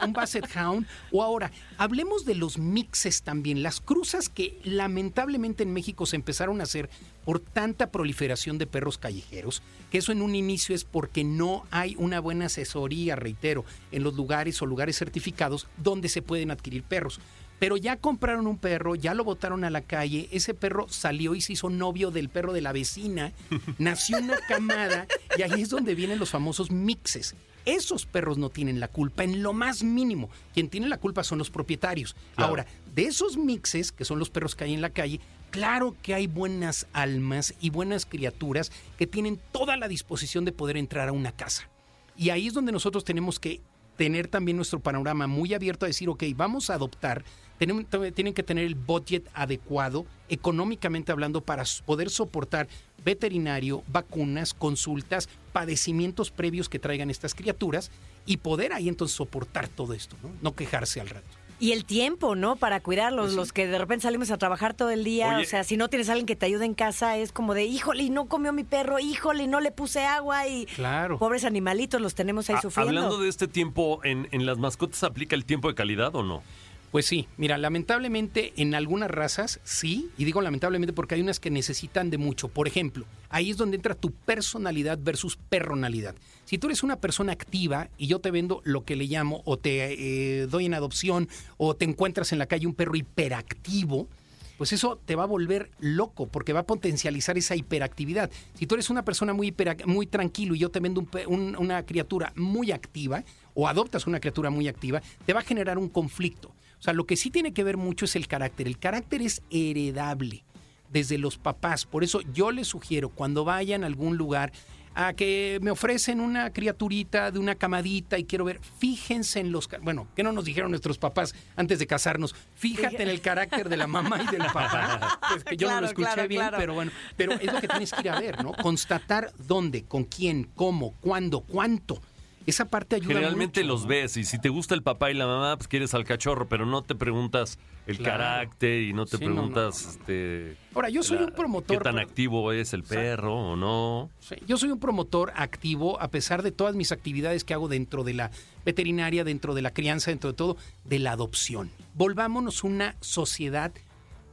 [0.00, 0.86] un- un Basset Hound.
[1.12, 6.60] O ahora, hablemos de los mixes también, las cruzas que lamentablemente en México se empezaron
[6.60, 6.88] a hacer
[7.26, 11.94] por tanta proliferación de perros callejeros, que eso en un inicio es porque no hay
[11.98, 17.20] una buena asesoría, reitero, en los lugares o lugares certificados donde se pueden adquirir perros.
[17.58, 21.40] Pero ya compraron un perro, ya lo botaron a la calle, ese perro salió y
[21.40, 23.32] se hizo novio del perro de la vecina,
[23.78, 27.34] nació una camada y ahí es donde vienen los famosos mixes.
[27.64, 30.30] Esos perros no tienen la culpa en lo más mínimo.
[30.54, 32.16] Quien tiene la culpa son los propietarios.
[32.34, 32.50] Claro.
[32.50, 36.14] Ahora, de esos mixes, que son los perros que hay en la calle, claro que
[36.14, 41.12] hay buenas almas y buenas criaturas que tienen toda la disposición de poder entrar a
[41.12, 41.68] una casa.
[42.16, 43.60] Y ahí es donde nosotros tenemos que
[43.98, 47.24] tener también nuestro panorama muy abierto a decir, ok, vamos a adoptar,
[47.58, 52.68] tienen que tener el budget adecuado, económicamente hablando, para poder soportar
[53.04, 57.90] veterinario, vacunas, consultas, padecimientos previos que traigan estas criaturas
[58.24, 60.30] y poder ahí entonces soportar todo esto, ¿no?
[60.42, 61.26] No quejarse al rato.
[61.60, 62.54] Y el tiempo, ¿no?
[62.54, 65.34] Para cuidarlos, los que de repente salimos a trabajar todo el día.
[65.36, 65.44] Oye.
[65.44, 67.64] o sea, si no tienes a alguien que te ayude en casa, es como de,
[67.64, 70.66] híjole, no comió mi perro, híjole, no le puse agua y...
[70.66, 71.18] Claro.
[71.18, 72.90] Pobres animalitos los tenemos ahí Ah, sufriendo.
[72.90, 76.42] Hablando de este tiempo, ¿en, en las mascotas aplica el tiempo de calidad o no?
[76.90, 81.50] Pues sí, mira, lamentablemente en algunas razas sí, y digo lamentablemente porque hay unas que
[81.50, 82.48] necesitan de mucho.
[82.48, 86.14] Por ejemplo, ahí es donde entra tu personalidad versus personalidad.
[86.46, 89.58] Si tú eres una persona activa y yo te vendo lo que le llamo o
[89.58, 94.08] te eh, doy en adopción o te encuentras en la calle un perro hiperactivo,
[94.56, 98.30] pues eso te va a volver loco porque va a potencializar esa hiperactividad.
[98.54, 102.32] Si tú eres una persona muy, muy tranquilo y yo te vendo un- una criatura
[102.34, 103.24] muy activa
[103.54, 106.50] o adoptas una criatura muy activa, te va a generar un conflicto.
[106.78, 108.66] O sea, lo que sí tiene que ver mucho es el carácter.
[108.66, 110.44] El carácter es heredable
[110.90, 111.86] desde los papás.
[111.86, 114.52] Por eso yo les sugiero cuando vayan a algún lugar
[114.94, 119.68] a que me ofrecen una criaturita de una camadita y quiero ver, fíjense en los,
[119.80, 122.34] bueno, ¿qué no nos dijeron nuestros papás antes de casarnos?
[122.56, 125.20] Fíjate en el carácter de la mamá y del papá.
[125.28, 126.56] Pues que yo no lo escuché claro, bien, claro.
[126.58, 128.52] pero bueno, pero es lo que tienes que ir a ver, ¿no?
[128.54, 132.00] Constatar dónde, con quién, cómo, cuándo, cuánto.
[132.48, 133.88] Esa parte ayuda Generalmente mucho, los ¿no?
[133.88, 136.64] ves y si te gusta el papá y la mamá, pues quieres al cachorro, pero
[136.64, 138.12] no te preguntas el Claro.
[138.18, 139.98] carácter y no te Sí, preguntas no, no.
[139.98, 141.76] este, Ahora, yo soy la- un promotor.
[141.76, 144.08] qué tan pero- activo es el perro o no.
[144.20, 148.02] Sí, Yo soy un promotor activo, a pesar de todas mis actividades que hago dentro
[148.02, 148.30] de la
[148.64, 150.56] veterinaria, dentro de la crianza, dentro de todo,
[150.86, 151.70] de la adopción.
[151.94, 153.72] Volvámonos una sociedad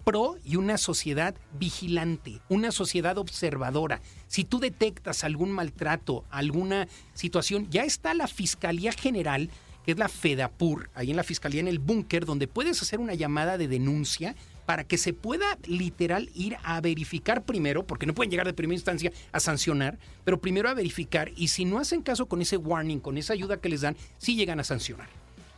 [0.06, 4.02] pro y una sociedad vigilante, una sociedad observadora.
[4.36, 9.50] Si tú detectas algún maltrato, alguna situación, ya está la Fiscalía General,
[9.86, 13.14] que es la FEDAPUR, ahí en la Fiscalía en el búnker, donde puedes hacer una
[13.14, 18.30] llamada de denuncia para que se pueda literal ir a verificar primero, porque no pueden
[18.30, 22.26] llegar de primera instancia a sancionar, pero primero a verificar y si no hacen caso
[22.26, 25.08] con ese warning, con esa ayuda que les dan, sí llegan a sancionar.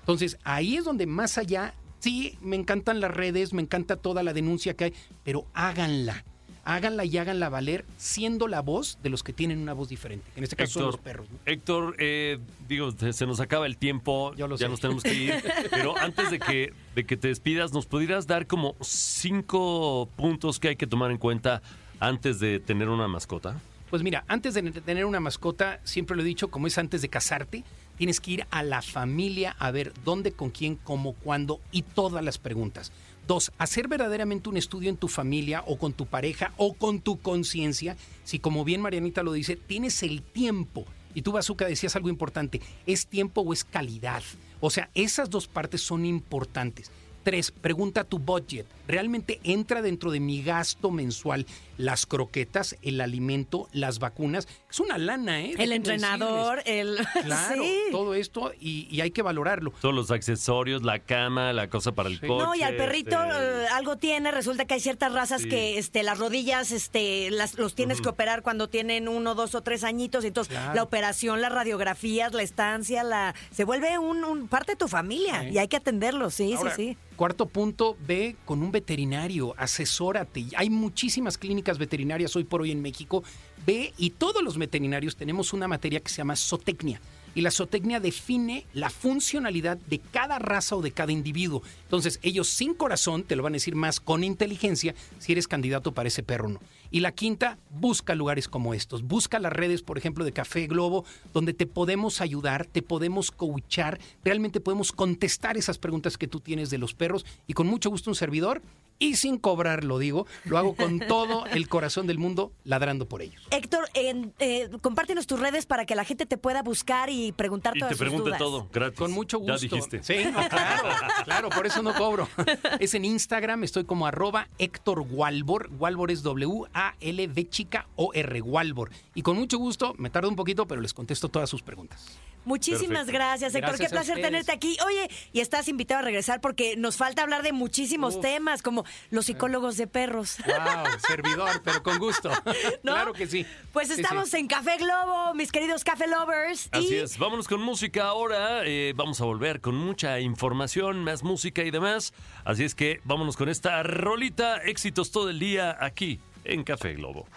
[0.02, 4.34] Entonces, ahí es donde más allá, sí, me encantan las redes, me encanta toda la
[4.34, 6.24] denuncia que hay, pero háganla.
[6.70, 10.30] Háganla y háganla valer siendo la voz de los que tienen una voz diferente.
[10.36, 11.26] En este caso son los perros.
[11.32, 11.40] ¿no?
[11.46, 14.68] Héctor, eh, digo, se se nos acaba el tiempo, ya sé.
[14.68, 15.34] nos tenemos que ir,
[15.72, 20.68] pero antes de que, de que te despidas, ¿nos pudieras dar como cinco puntos que
[20.68, 21.62] hay que tomar en cuenta
[22.02, 23.62] antes de tener una mascota?
[23.90, 27.08] Pues mira, antes de tener una mascota, siempre lo he dicho, como es antes de
[27.08, 27.64] casarte,
[27.98, 32.24] tienes que ir a la familia a ver dónde, con quién, cómo, cuándo y todas
[32.26, 32.92] las preguntas.
[33.28, 37.20] Dos, hacer verdaderamente un estudio en tu familia o con tu pareja o con tu
[37.20, 40.86] conciencia, si como bien Marianita lo dice, tienes el tiempo.
[41.14, 44.24] Y tú, Bazooka, decías algo importante, ¿es tiempo o es calidad?
[44.62, 46.90] O sea, esas dos partes son importantes.
[47.24, 48.66] Tres, pregunta tu budget.
[48.88, 51.46] ¿Realmente entra dentro de mi gasto mensual
[51.78, 54.48] las croquetas, el alimento, las vacunas?
[54.70, 55.54] Es una lana, ¿eh?
[55.58, 56.98] El entrenador, el...
[57.24, 57.74] Claro, sí.
[57.92, 59.74] todo esto y, y hay que valorarlo.
[59.82, 62.28] Todos los accesorios, la cama, la cosa para el Sí.
[62.28, 62.44] coche.
[62.46, 65.50] No, y al perrito este, eh, algo tiene, resulta que hay ciertas razas Sí.
[65.50, 69.62] que este, las rodillas este, las, los tienes que operar cuando tienen uno, dos o
[69.62, 70.74] tres añitos, entonces Claro.
[70.76, 75.42] la operación, las radiografías, la estancia, la se vuelve un, un parte de tu familia
[75.42, 75.50] Sí.
[75.54, 76.98] y hay que atenderlo, sí, Ahora, sí, sí.
[77.16, 80.46] Cuarto punto, ve con un veterinario, asesórate.
[80.56, 83.24] Hay muchísimas clínicas veterinarias hoy por hoy en México.
[83.66, 87.02] Ve y todos los veterinarios tenemos una materia que se llama zootecnia.
[87.36, 91.62] Y la zootecnia define la funcionalidad de cada raza o de cada individuo.
[91.84, 95.92] Entonces, ellos sin corazón te lo van a decir más con inteligencia si eres candidato
[95.92, 96.60] para ese perro o no.
[96.90, 99.04] Y la quinta, busca lugares como estos.
[99.04, 104.00] Busca las redes, por ejemplo, de Café Globo, donde te podemos ayudar, te podemos coachar,
[104.24, 107.24] realmente podemos contestar esas preguntas que tú tienes de los perros.
[107.46, 108.62] Y con mucho gusto un servidor,
[109.00, 113.22] y sin cobrar, lo digo, lo hago con todo el corazón del mundo, ladrando por
[113.22, 113.42] ellos.
[113.52, 117.76] Héctor, en, eh, compártenos tus redes para que la gente te pueda buscar y preguntar
[117.76, 118.40] Y todas te sus pregunte dudas.
[118.40, 118.98] todo, gratis.
[119.00, 119.54] Con mucho gusto.
[119.56, 120.04] Ya dijiste.
[120.04, 120.90] Sí, no, claro,
[121.26, 122.28] claro, por eso no cobro.
[122.80, 125.70] Es en Instagram, estoy como arroba Héctor Walbor.
[125.80, 128.92] Walbor es W-A-L-B chica O-R, Walbor.
[129.16, 132.18] Y con mucho gusto, me tardo un poquito, pero les contesto todas sus preguntas.
[132.46, 133.12] Muchísimas Perfecto.
[133.14, 133.70] gracias, Héctor.
[133.72, 134.26] Gracias Qué placer ustedes.
[134.28, 134.78] tenerte aquí.
[134.86, 138.22] Oye, y estás invitado a regresar porque nos falta hablar de muchísimos Uf.
[138.22, 140.38] temas, como los psicólogos de perros.
[140.46, 142.30] Wow, servidor, pero con gusto.
[142.84, 142.94] ¿No?
[142.94, 143.46] Claro que sí.
[143.74, 144.02] Pues Sí, sí.
[144.02, 146.70] estamos en Café Globo, mis queridos Café Lovers.
[146.72, 148.62] Así y es, vámonos con música ahora.
[148.66, 152.14] eh, vamos a volver con mucha información, más música y demás.
[152.46, 154.58] Así es que vámonos con esta rolita.
[154.58, 157.28] Éxitos todo el día aquí en Café Globo.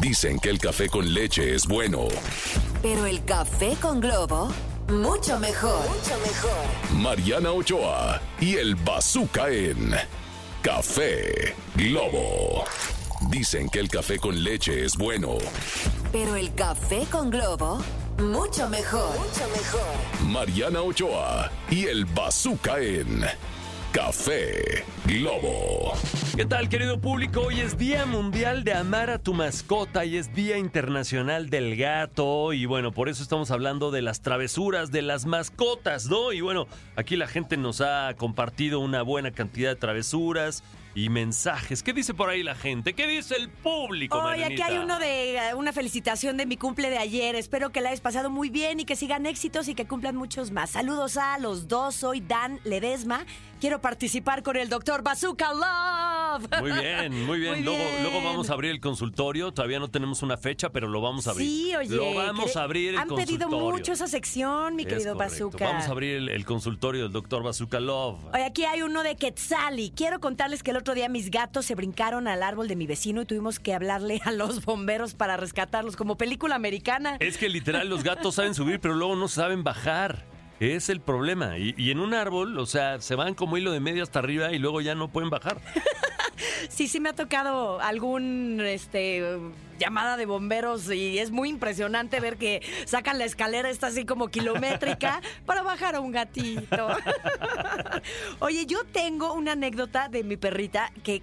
[0.00, 2.08] Dicen que el café con leche es bueno.
[2.82, 4.52] Pero el café con globo,
[4.88, 5.80] mucho mejor.
[5.88, 6.96] Mucho mejor.
[7.00, 9.94] Mariana Ochoa y el Bazooka en
[10.66, 12.64] Café Globo.
[13.30, 15.38] Dicen que el café con leche es bueno.
[16.10, 17.78] Pero el café con globo,
[18.18, 19.16] mucho mejor.
[19.16, 20.26] Mucho mejor.
[20.28, 23.24] Mariana Ochoa y el Bazooka en
[23.96, 25.94] Café Globo.
[26.36, 27.40] ¿Qué tal, querido público?
[27.40, 32.52] Hoy es Día Mundial de Amar a tu Mascota y es Día Internacional del Gato.
[32.52, 36.34] Y bueno, por eso estamos hablando de las travesuras de las mascotas, ¿no?
[36.34, 40.62] Y bueno, aquí la gente nos ha compartido una buena cantidad de travesuras
[40.96, 41.82] y mensajes.
[41.82, 42.94] ¿Qué dice por ahí la gente?
[42.94, 44.66] ¿Qué dice el público, Hoy aquí Marianita?
[44.66, 47.34] hay uno de eh, una felicitación de mi cumple de ayer.
[47.34, 50.50] Espero que la hayas pasado muy bien y que sigan éxitos y que cumplan muchos
[50.50, 50.70] más.
[50.70, 51.96] Saludos a los dos.
[51.96, 53.26] Soy Dan Ledesma.
[53.66, 56.60] Quiero participar con el doctor Bazooka Love.
[56.60, 57.54] Muy bien, muy bien.
[57.56, 58.02] Muy luego, bien.
[58.04, 59.52] luego vamos a abrir el consultorio.
[59.52, 61.48] Todavía no tenemos una fecha, pero lo vamos a abrir.
[61.48, 61.88] Sí, oye.
[61.96, 63.48] Lo vamos a abrir el Han consultorio.
[63.48, 65.34] pedido mucho esa sección, mi Es querido correcto.
[65.48, 65.64] Bazooka.
[65.66, 68.20] Vamos a abrir el, el consultorio del doctor Bazooka Love.
[68.32, 69.90] Oye, aquí hay uno de Quetzali.
[69.90, 73.22] Quiero contarles que el otro día mis gatos se brincaron al árbol de mi vecino
[73.22, 77.16] y tuvimos que hablarle a los bomberos para rescatarlos, como película americana.
[77.18, 80.35] Es que literal los gatos saben subir, pero luego no saben bajar.
[80.60, 81.58] Es el problema.
[81.58, 84.52] Y, y en un árbol, o sea, se van como hilo de medio hasta arriba
[84.52, 85.60] y luego ya no pueden bajar.
[86.68, 89.38] Sí, sí me ha tocado algún este
[89.78, 94.28] llamada de bomberos y es muy impresionante ver que sacan la escalera esta así como
[94.28, 96.88] kilométrica para bajar a un gatito.
[98.40, 101.22] Oye, yo tengo una anécdota de mi perrita que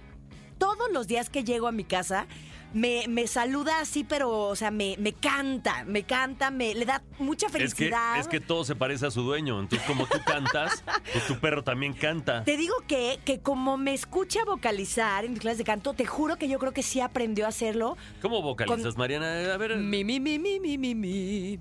[0.58, 2.26] todos los días que llego a mi casa
[2.74, 7.02] me, me saluda así, pero, o sea, me, me canta, me canta, me le da
[7.18, 8.18] mucha Es que, felicidad.
[8.18, 9.58] es que todo se parece a su dueño.
[9.60, 12.44] Entonces, como tú cantas, pues tu perro también canta.
[12.44, 16.36] Te digo que, que como me escucha vocalizar en mis clases de canto, te juro
[16.36, 17.96] que yo creo que sí aprendió a hacerlo.
[18.20, 19.54] ¿Cómo vocalizas, Con- Mariana?
[19.54, 19.76] A ver.
[19.76, 21.56] Mi, mi, mi, mi, mi, mi, mi.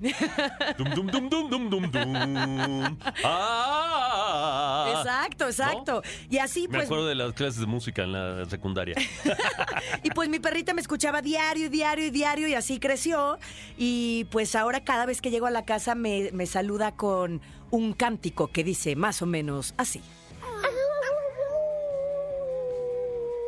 [0.78, 2.98] Dum, dum, dum, dum, dum, dum, dum.
[3.24, 4.94] Ah.
[4.98, 6.02] Exacto, exacto.
[6.30, 8.96] Y así Me pues acuerdo de las clases de música en la secundaria.
[10.04, 13.38] y pues mi perrita me escuchaba diario, diario, diario y así creció
[13.78, 17.42] y pues ahora cada vez que llego a la casa me, me saluda con
[17.72, 20.02] un cántico que dice más o menos así.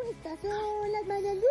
[0.10, 1.44] Estas son las mañanas.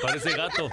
[0.00, 0.70] Parece gato.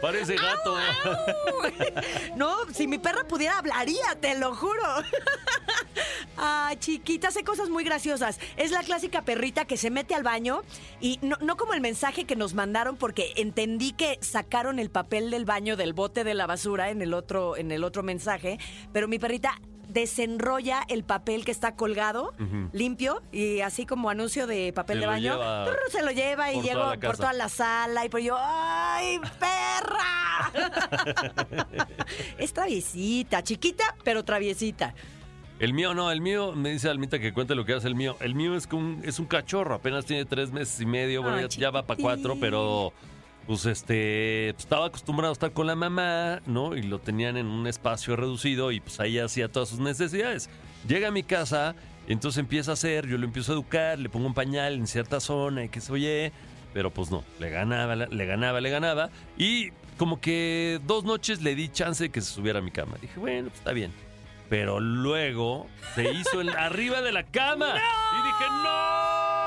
[0.00, 0.78] Parece gato.
[2.36, 4.82] No, si mi perra pudiera hablaría, te lo juro.
[6.36, 8.38] Ah, chiquita, hace cosas muy graciosas.
[8.56, 10.62] Es la clásica perrita que se mete al baño
[11.00, 15.30] y no, no como el mensaje que nos mandaron porque entendí que sacaron el papel
[15.30, 18.58] del baño del bote de la basura en el otro, en el otro mensaje,
[18.92, 19.58] pero mi perrita
[19.88, 22.34] desenrolla el papel que está colgado,
[22.72, 26.60] limpio, y así como anuncio de papel Se de baño, trrr, se lo lleva y
[26.60, 30.52] llego toda por toda la sala y por yo, ¡ay, perra!
[32.38, 34.94] es traviesita, chiquita, pero traviesita.
[35.58, 38.16] El mío no, el mío me dice Almita que cuente lo que hace el mío.
[38.20, 41.38] El mío es, que un, es un cachorro, apenas tiene tres meses y medio, bueno,
[41.38, 42.92] Ay, ya, ya va para cuatro, pero
[43.46, 46.76] pues este, pues, estaba acostumbrado a estar con la mamá, ¿no?
[46.76, 50.50] Y lo tenían en un espacio reducido y pues ahí hacía todas sus necesidades.
[50.86, 51.74] Llega a mi casa,
[52.06, 55.20] entonces empieza a hacer, yo lo empiezo a educar, le pongo un pañal en cierta
[55.20, 56.32] zona y que se oye,
[56.74, 59.10] pero pues no, le ganaba, le ganaba, le ganaba.
[59.38, 62.98] Y como que dos noches le di chance de que se subiera a mi cama.
[63.00, 63.90] Dije, bueno, pues está bien.
[64.48, 67.74] Pero luego se hizo en- arriba de la cama.
[67.74, 69.45] Y dije, ¡No!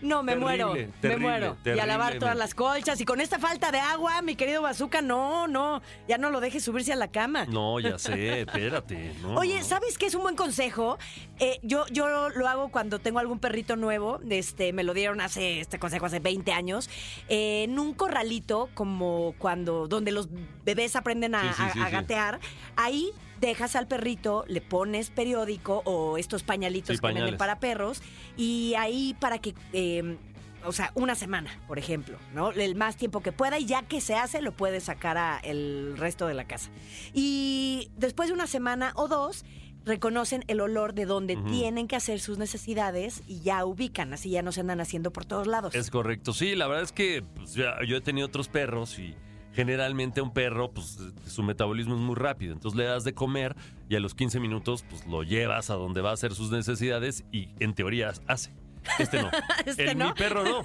[0.00, 1.56] No, me Terrible, muero, me terrible, muero.
[1.64, 3.00] y a lavar todas las colchas.
[3.00, 5.82] Y con esta falta de agua, mi querido Bazooka, no, no.
[6.08, 7.46] Ya no lo dejes subirse a la cama.
[7.46, 9.12] No, ya sé, espérate.
[9.22, 9.64] no, Oye, no.
[9.64, 10.98] ¿sabes qué es un buen consejo?
[11.38, 14.20] Eh, yo, yo lo hago cuando tengo algún perrito nuevo.
[14.28, 16.88] Este, me lo dieron hace este consejo hace 20 años.
[17.28, 20.28] eh, en un corralito, como cuando, donde los
[20.64, 21.92] bebés aprenden a, Sí, sí, a- sí, a sí.
[21.92, 22.40] gatear,
[22.76, 23.10] ahí
[23.48, 28.00] dejas al perrito, le pones periódico o estos pañalitos Sí, que venden para perros,
[28.36, 29.54] y ahí para que.
[29.72, 30.16] eh,
[30.64, 32.52] o sea, una semana, por ejemplo, ¿no?
[32.52, 35.94] El más tiempo que pueda y ya que se hace, lo puede sacar a el
[35.98, 36.70] resto de la casa.
[37.12, 39.44] Y después de una semana o dos,
[39.84, 44.42] reconocen el olor de donde tienen que hacer sus necesidades y ya ubican, así ya
[44.42, 45.74] no se andan haciendo por todos lados.
[45.74, 46.32] Es correcto.
[46.32, 49.16] Sí, la verdad es que pues, ya- yo he tenido otros perros y
[49.54, 52.52] generalmente un perro, pues su metabolismo es muy rápido.
[52.52, 53.54] Entonces le das de comer
[53.88, 57.24] y a los 15 minutos, pues lo llevas a donde va a hacer sus necesidades
[57.32, 58.52] y en teoría hace.
[58.98, 59.30] Este no.
[59.66, 60.08] Este El- no.
[60.08, 60.62] Mi perro no.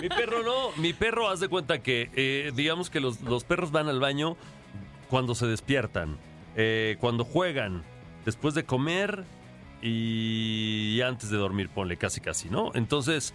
[0.00, 0.70] Mi perro no.
[0.80, 4.36] Mi perro, haz de cuenta que, eh, digamos que los, los perros van al baño
[5.10, 6.16] cuando se despiertan,
[6.56, 7.82] eh, cuando juegan,
[8.24, 9.24] después de comer
[9.82, 12.70] y antes de dormir, ponle casi casi, ¿no?
[12.74, 13.34] Entonces,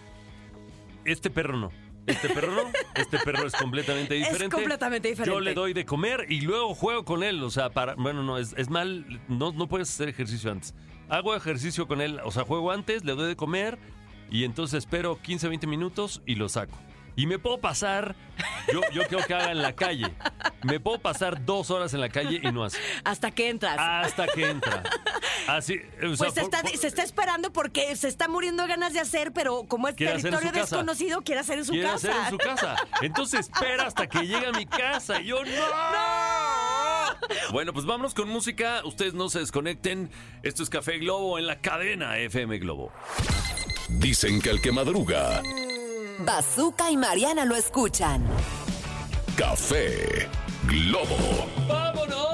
[1.04, 1.70] este perro no.
[2.06, 2.62] Este perro no.
[2.94, 4.54] Este perro es completamente Es diferente.
[4.54, 5.34] completamente diferente.
[5.34, 7.42] Yo le doy de comer y luego juego con él.
[7.42, 7.94] O sea, para.
[7.94, 9.20] Bueno, no, es, es mal.
[9.28, 10.74] No, no puedes hacer ejercicio antes.
[11.08, 12.20] Hago ejercicio con él.
[12.24, 13.78] O sea, juego antes, le doy de comer
[14.30, 16.78] y entonces espero 15, 20 minutos y lo saco.
[17.16, 18.16] Y me puedo pasar.
[18.72, 20.12] Yo, yo creo que haga en la calle.
[20.64, 22.78] Me puedo pasar dos horas en la calle y no hace.
[23.04, 23.76] Hasta que entras.
[23.78, 24.82] Hasta que entra.
[25.46, 25.78] Así.
[26.02, 28.92] o sea, pues se por- está, por- se está esperando porque se está muriendo ganas
[28.92, 32.08] de hacer, pero como es Quiere territorio desconocido, quiere hacer en su quiere casa.
[32.08, 32.76] hacer en su casa.
[33.02, 35.20] Entonces espera hasta que llegue a mi casa.
[35.20, 35.50] Y yo no.
[37.52, 38.80] Bueno, pues vámonos con música.
[38.84, 40.10] Ustedes no se desconecten.
[40.42, 42.92] Esto es Café Globo en la cadena FM Globo.
[43.88, 45.42] Dicen que el que madruga,
[46.20, 48.22] Bazooka y Mariana lo escuchan.
[49.36, 50.28] café
[50.66, 51.48] Globo.
[51.68, 52.33] ¡Vámonos!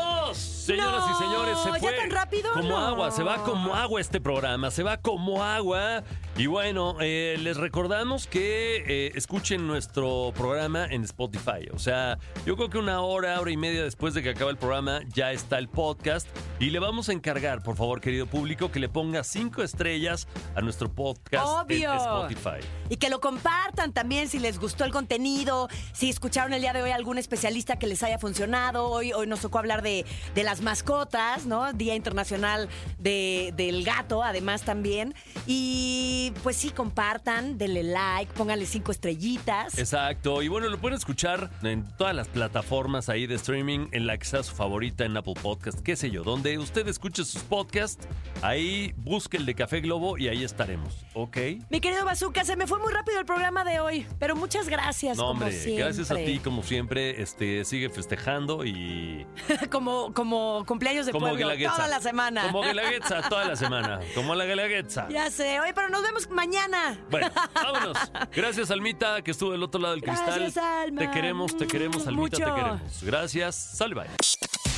[0.61, 2.53] Señoras y señores, se ¿ya fue tan rápido?
[2.53, 2.79] como No.
[2.79, 6.03] agua, se va como agua este programa, se va como agua.
[6.37, 11.69] Y bueno, eh, les recordamos que eh, escuchen nuestro programa en Spotify.
[11.73, 14.57] O sea, yo creo que una hora, hora y media después de que acabe el
[14.59, 16.29] programa ya está el podcast.
[16.59, 20.61] Y le vamos a encargar, por favor, querido público, que le ponga cinco estrellas a
[20.61, 21.91] nuestro podcast Obvio.
[21.93, 22.67] en Spotify.
[22.89, 26.83] Y que lo compartan también si les gustó el contenido, si escucharon el día de
[26.83, 28.89] hoy algún especialista que les haya funcionado.
[28.89, 30.05] Hoy, hoy nos tocó hablar de,
[30.35, 31.73] de las mascotas, ¿no?
[31.73, 35.15] Día Internacional de- del Gato, además también.
[35.47, 39.79] Y pues sí, compartan, denle like, pónganle cinco estrellitas.
[39.79, 40.43] Exacto.
[40.43, 44.25] Y bueno, lo pueden escuchar en todas las plataformas ahí de streaming, en la que
[44.25, 46.25] sea su favorita, en Apple Podcast, qué sé yo.
[46.25, 48.09] Donde usted escuche sus podcasts,
[48.43, 51.07] ahí busque el de Café Globo y ahí estaremos.
[51.15, 51.37] ¿Ok?
[51.71, 55.17] Mi querido Bazooka, se me fue muy rápido el programa de hoy, pero muchas gracias.
[55.17, 55.85] No, como hombre, siempre.
[55.85, 59.25] gracias a ti, como siempre, este, sigue festejando y
[59.71, 62.43] como, como cumpleaños de como pueblo toda la semana.
[62.43, 64.01] Como Guelaguetza toda la semana.
[64.15, 65.09] Como la Guelaguetza.
[65.09, 66.99] Ya sé, oye, pero nos vemos mañana.
[67.11, 67.97] Bueno, vámonos.
[68.35, 70.41] Gracias, Almita, que estuvo del otro lado del cristal.
[70.41, 71.01] Gracias, Alma.
[71.01, 72.55] Te queremos, te queremos, Almita, Mucho.
[72.55, 73.03] te queremos.
[73.03, 73.55] Gracias.
[73.57, 74.07] Sal, bye.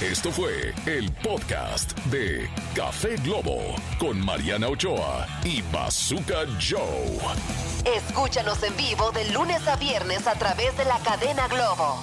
[0.00, 7.18] Esto fue el podcast de Café Globo con Mariana Ochoa y Bazooka Joe.
[7.84, 12.02] Escúchanos en vivo de lunes a viernes a través de la cadena Globo.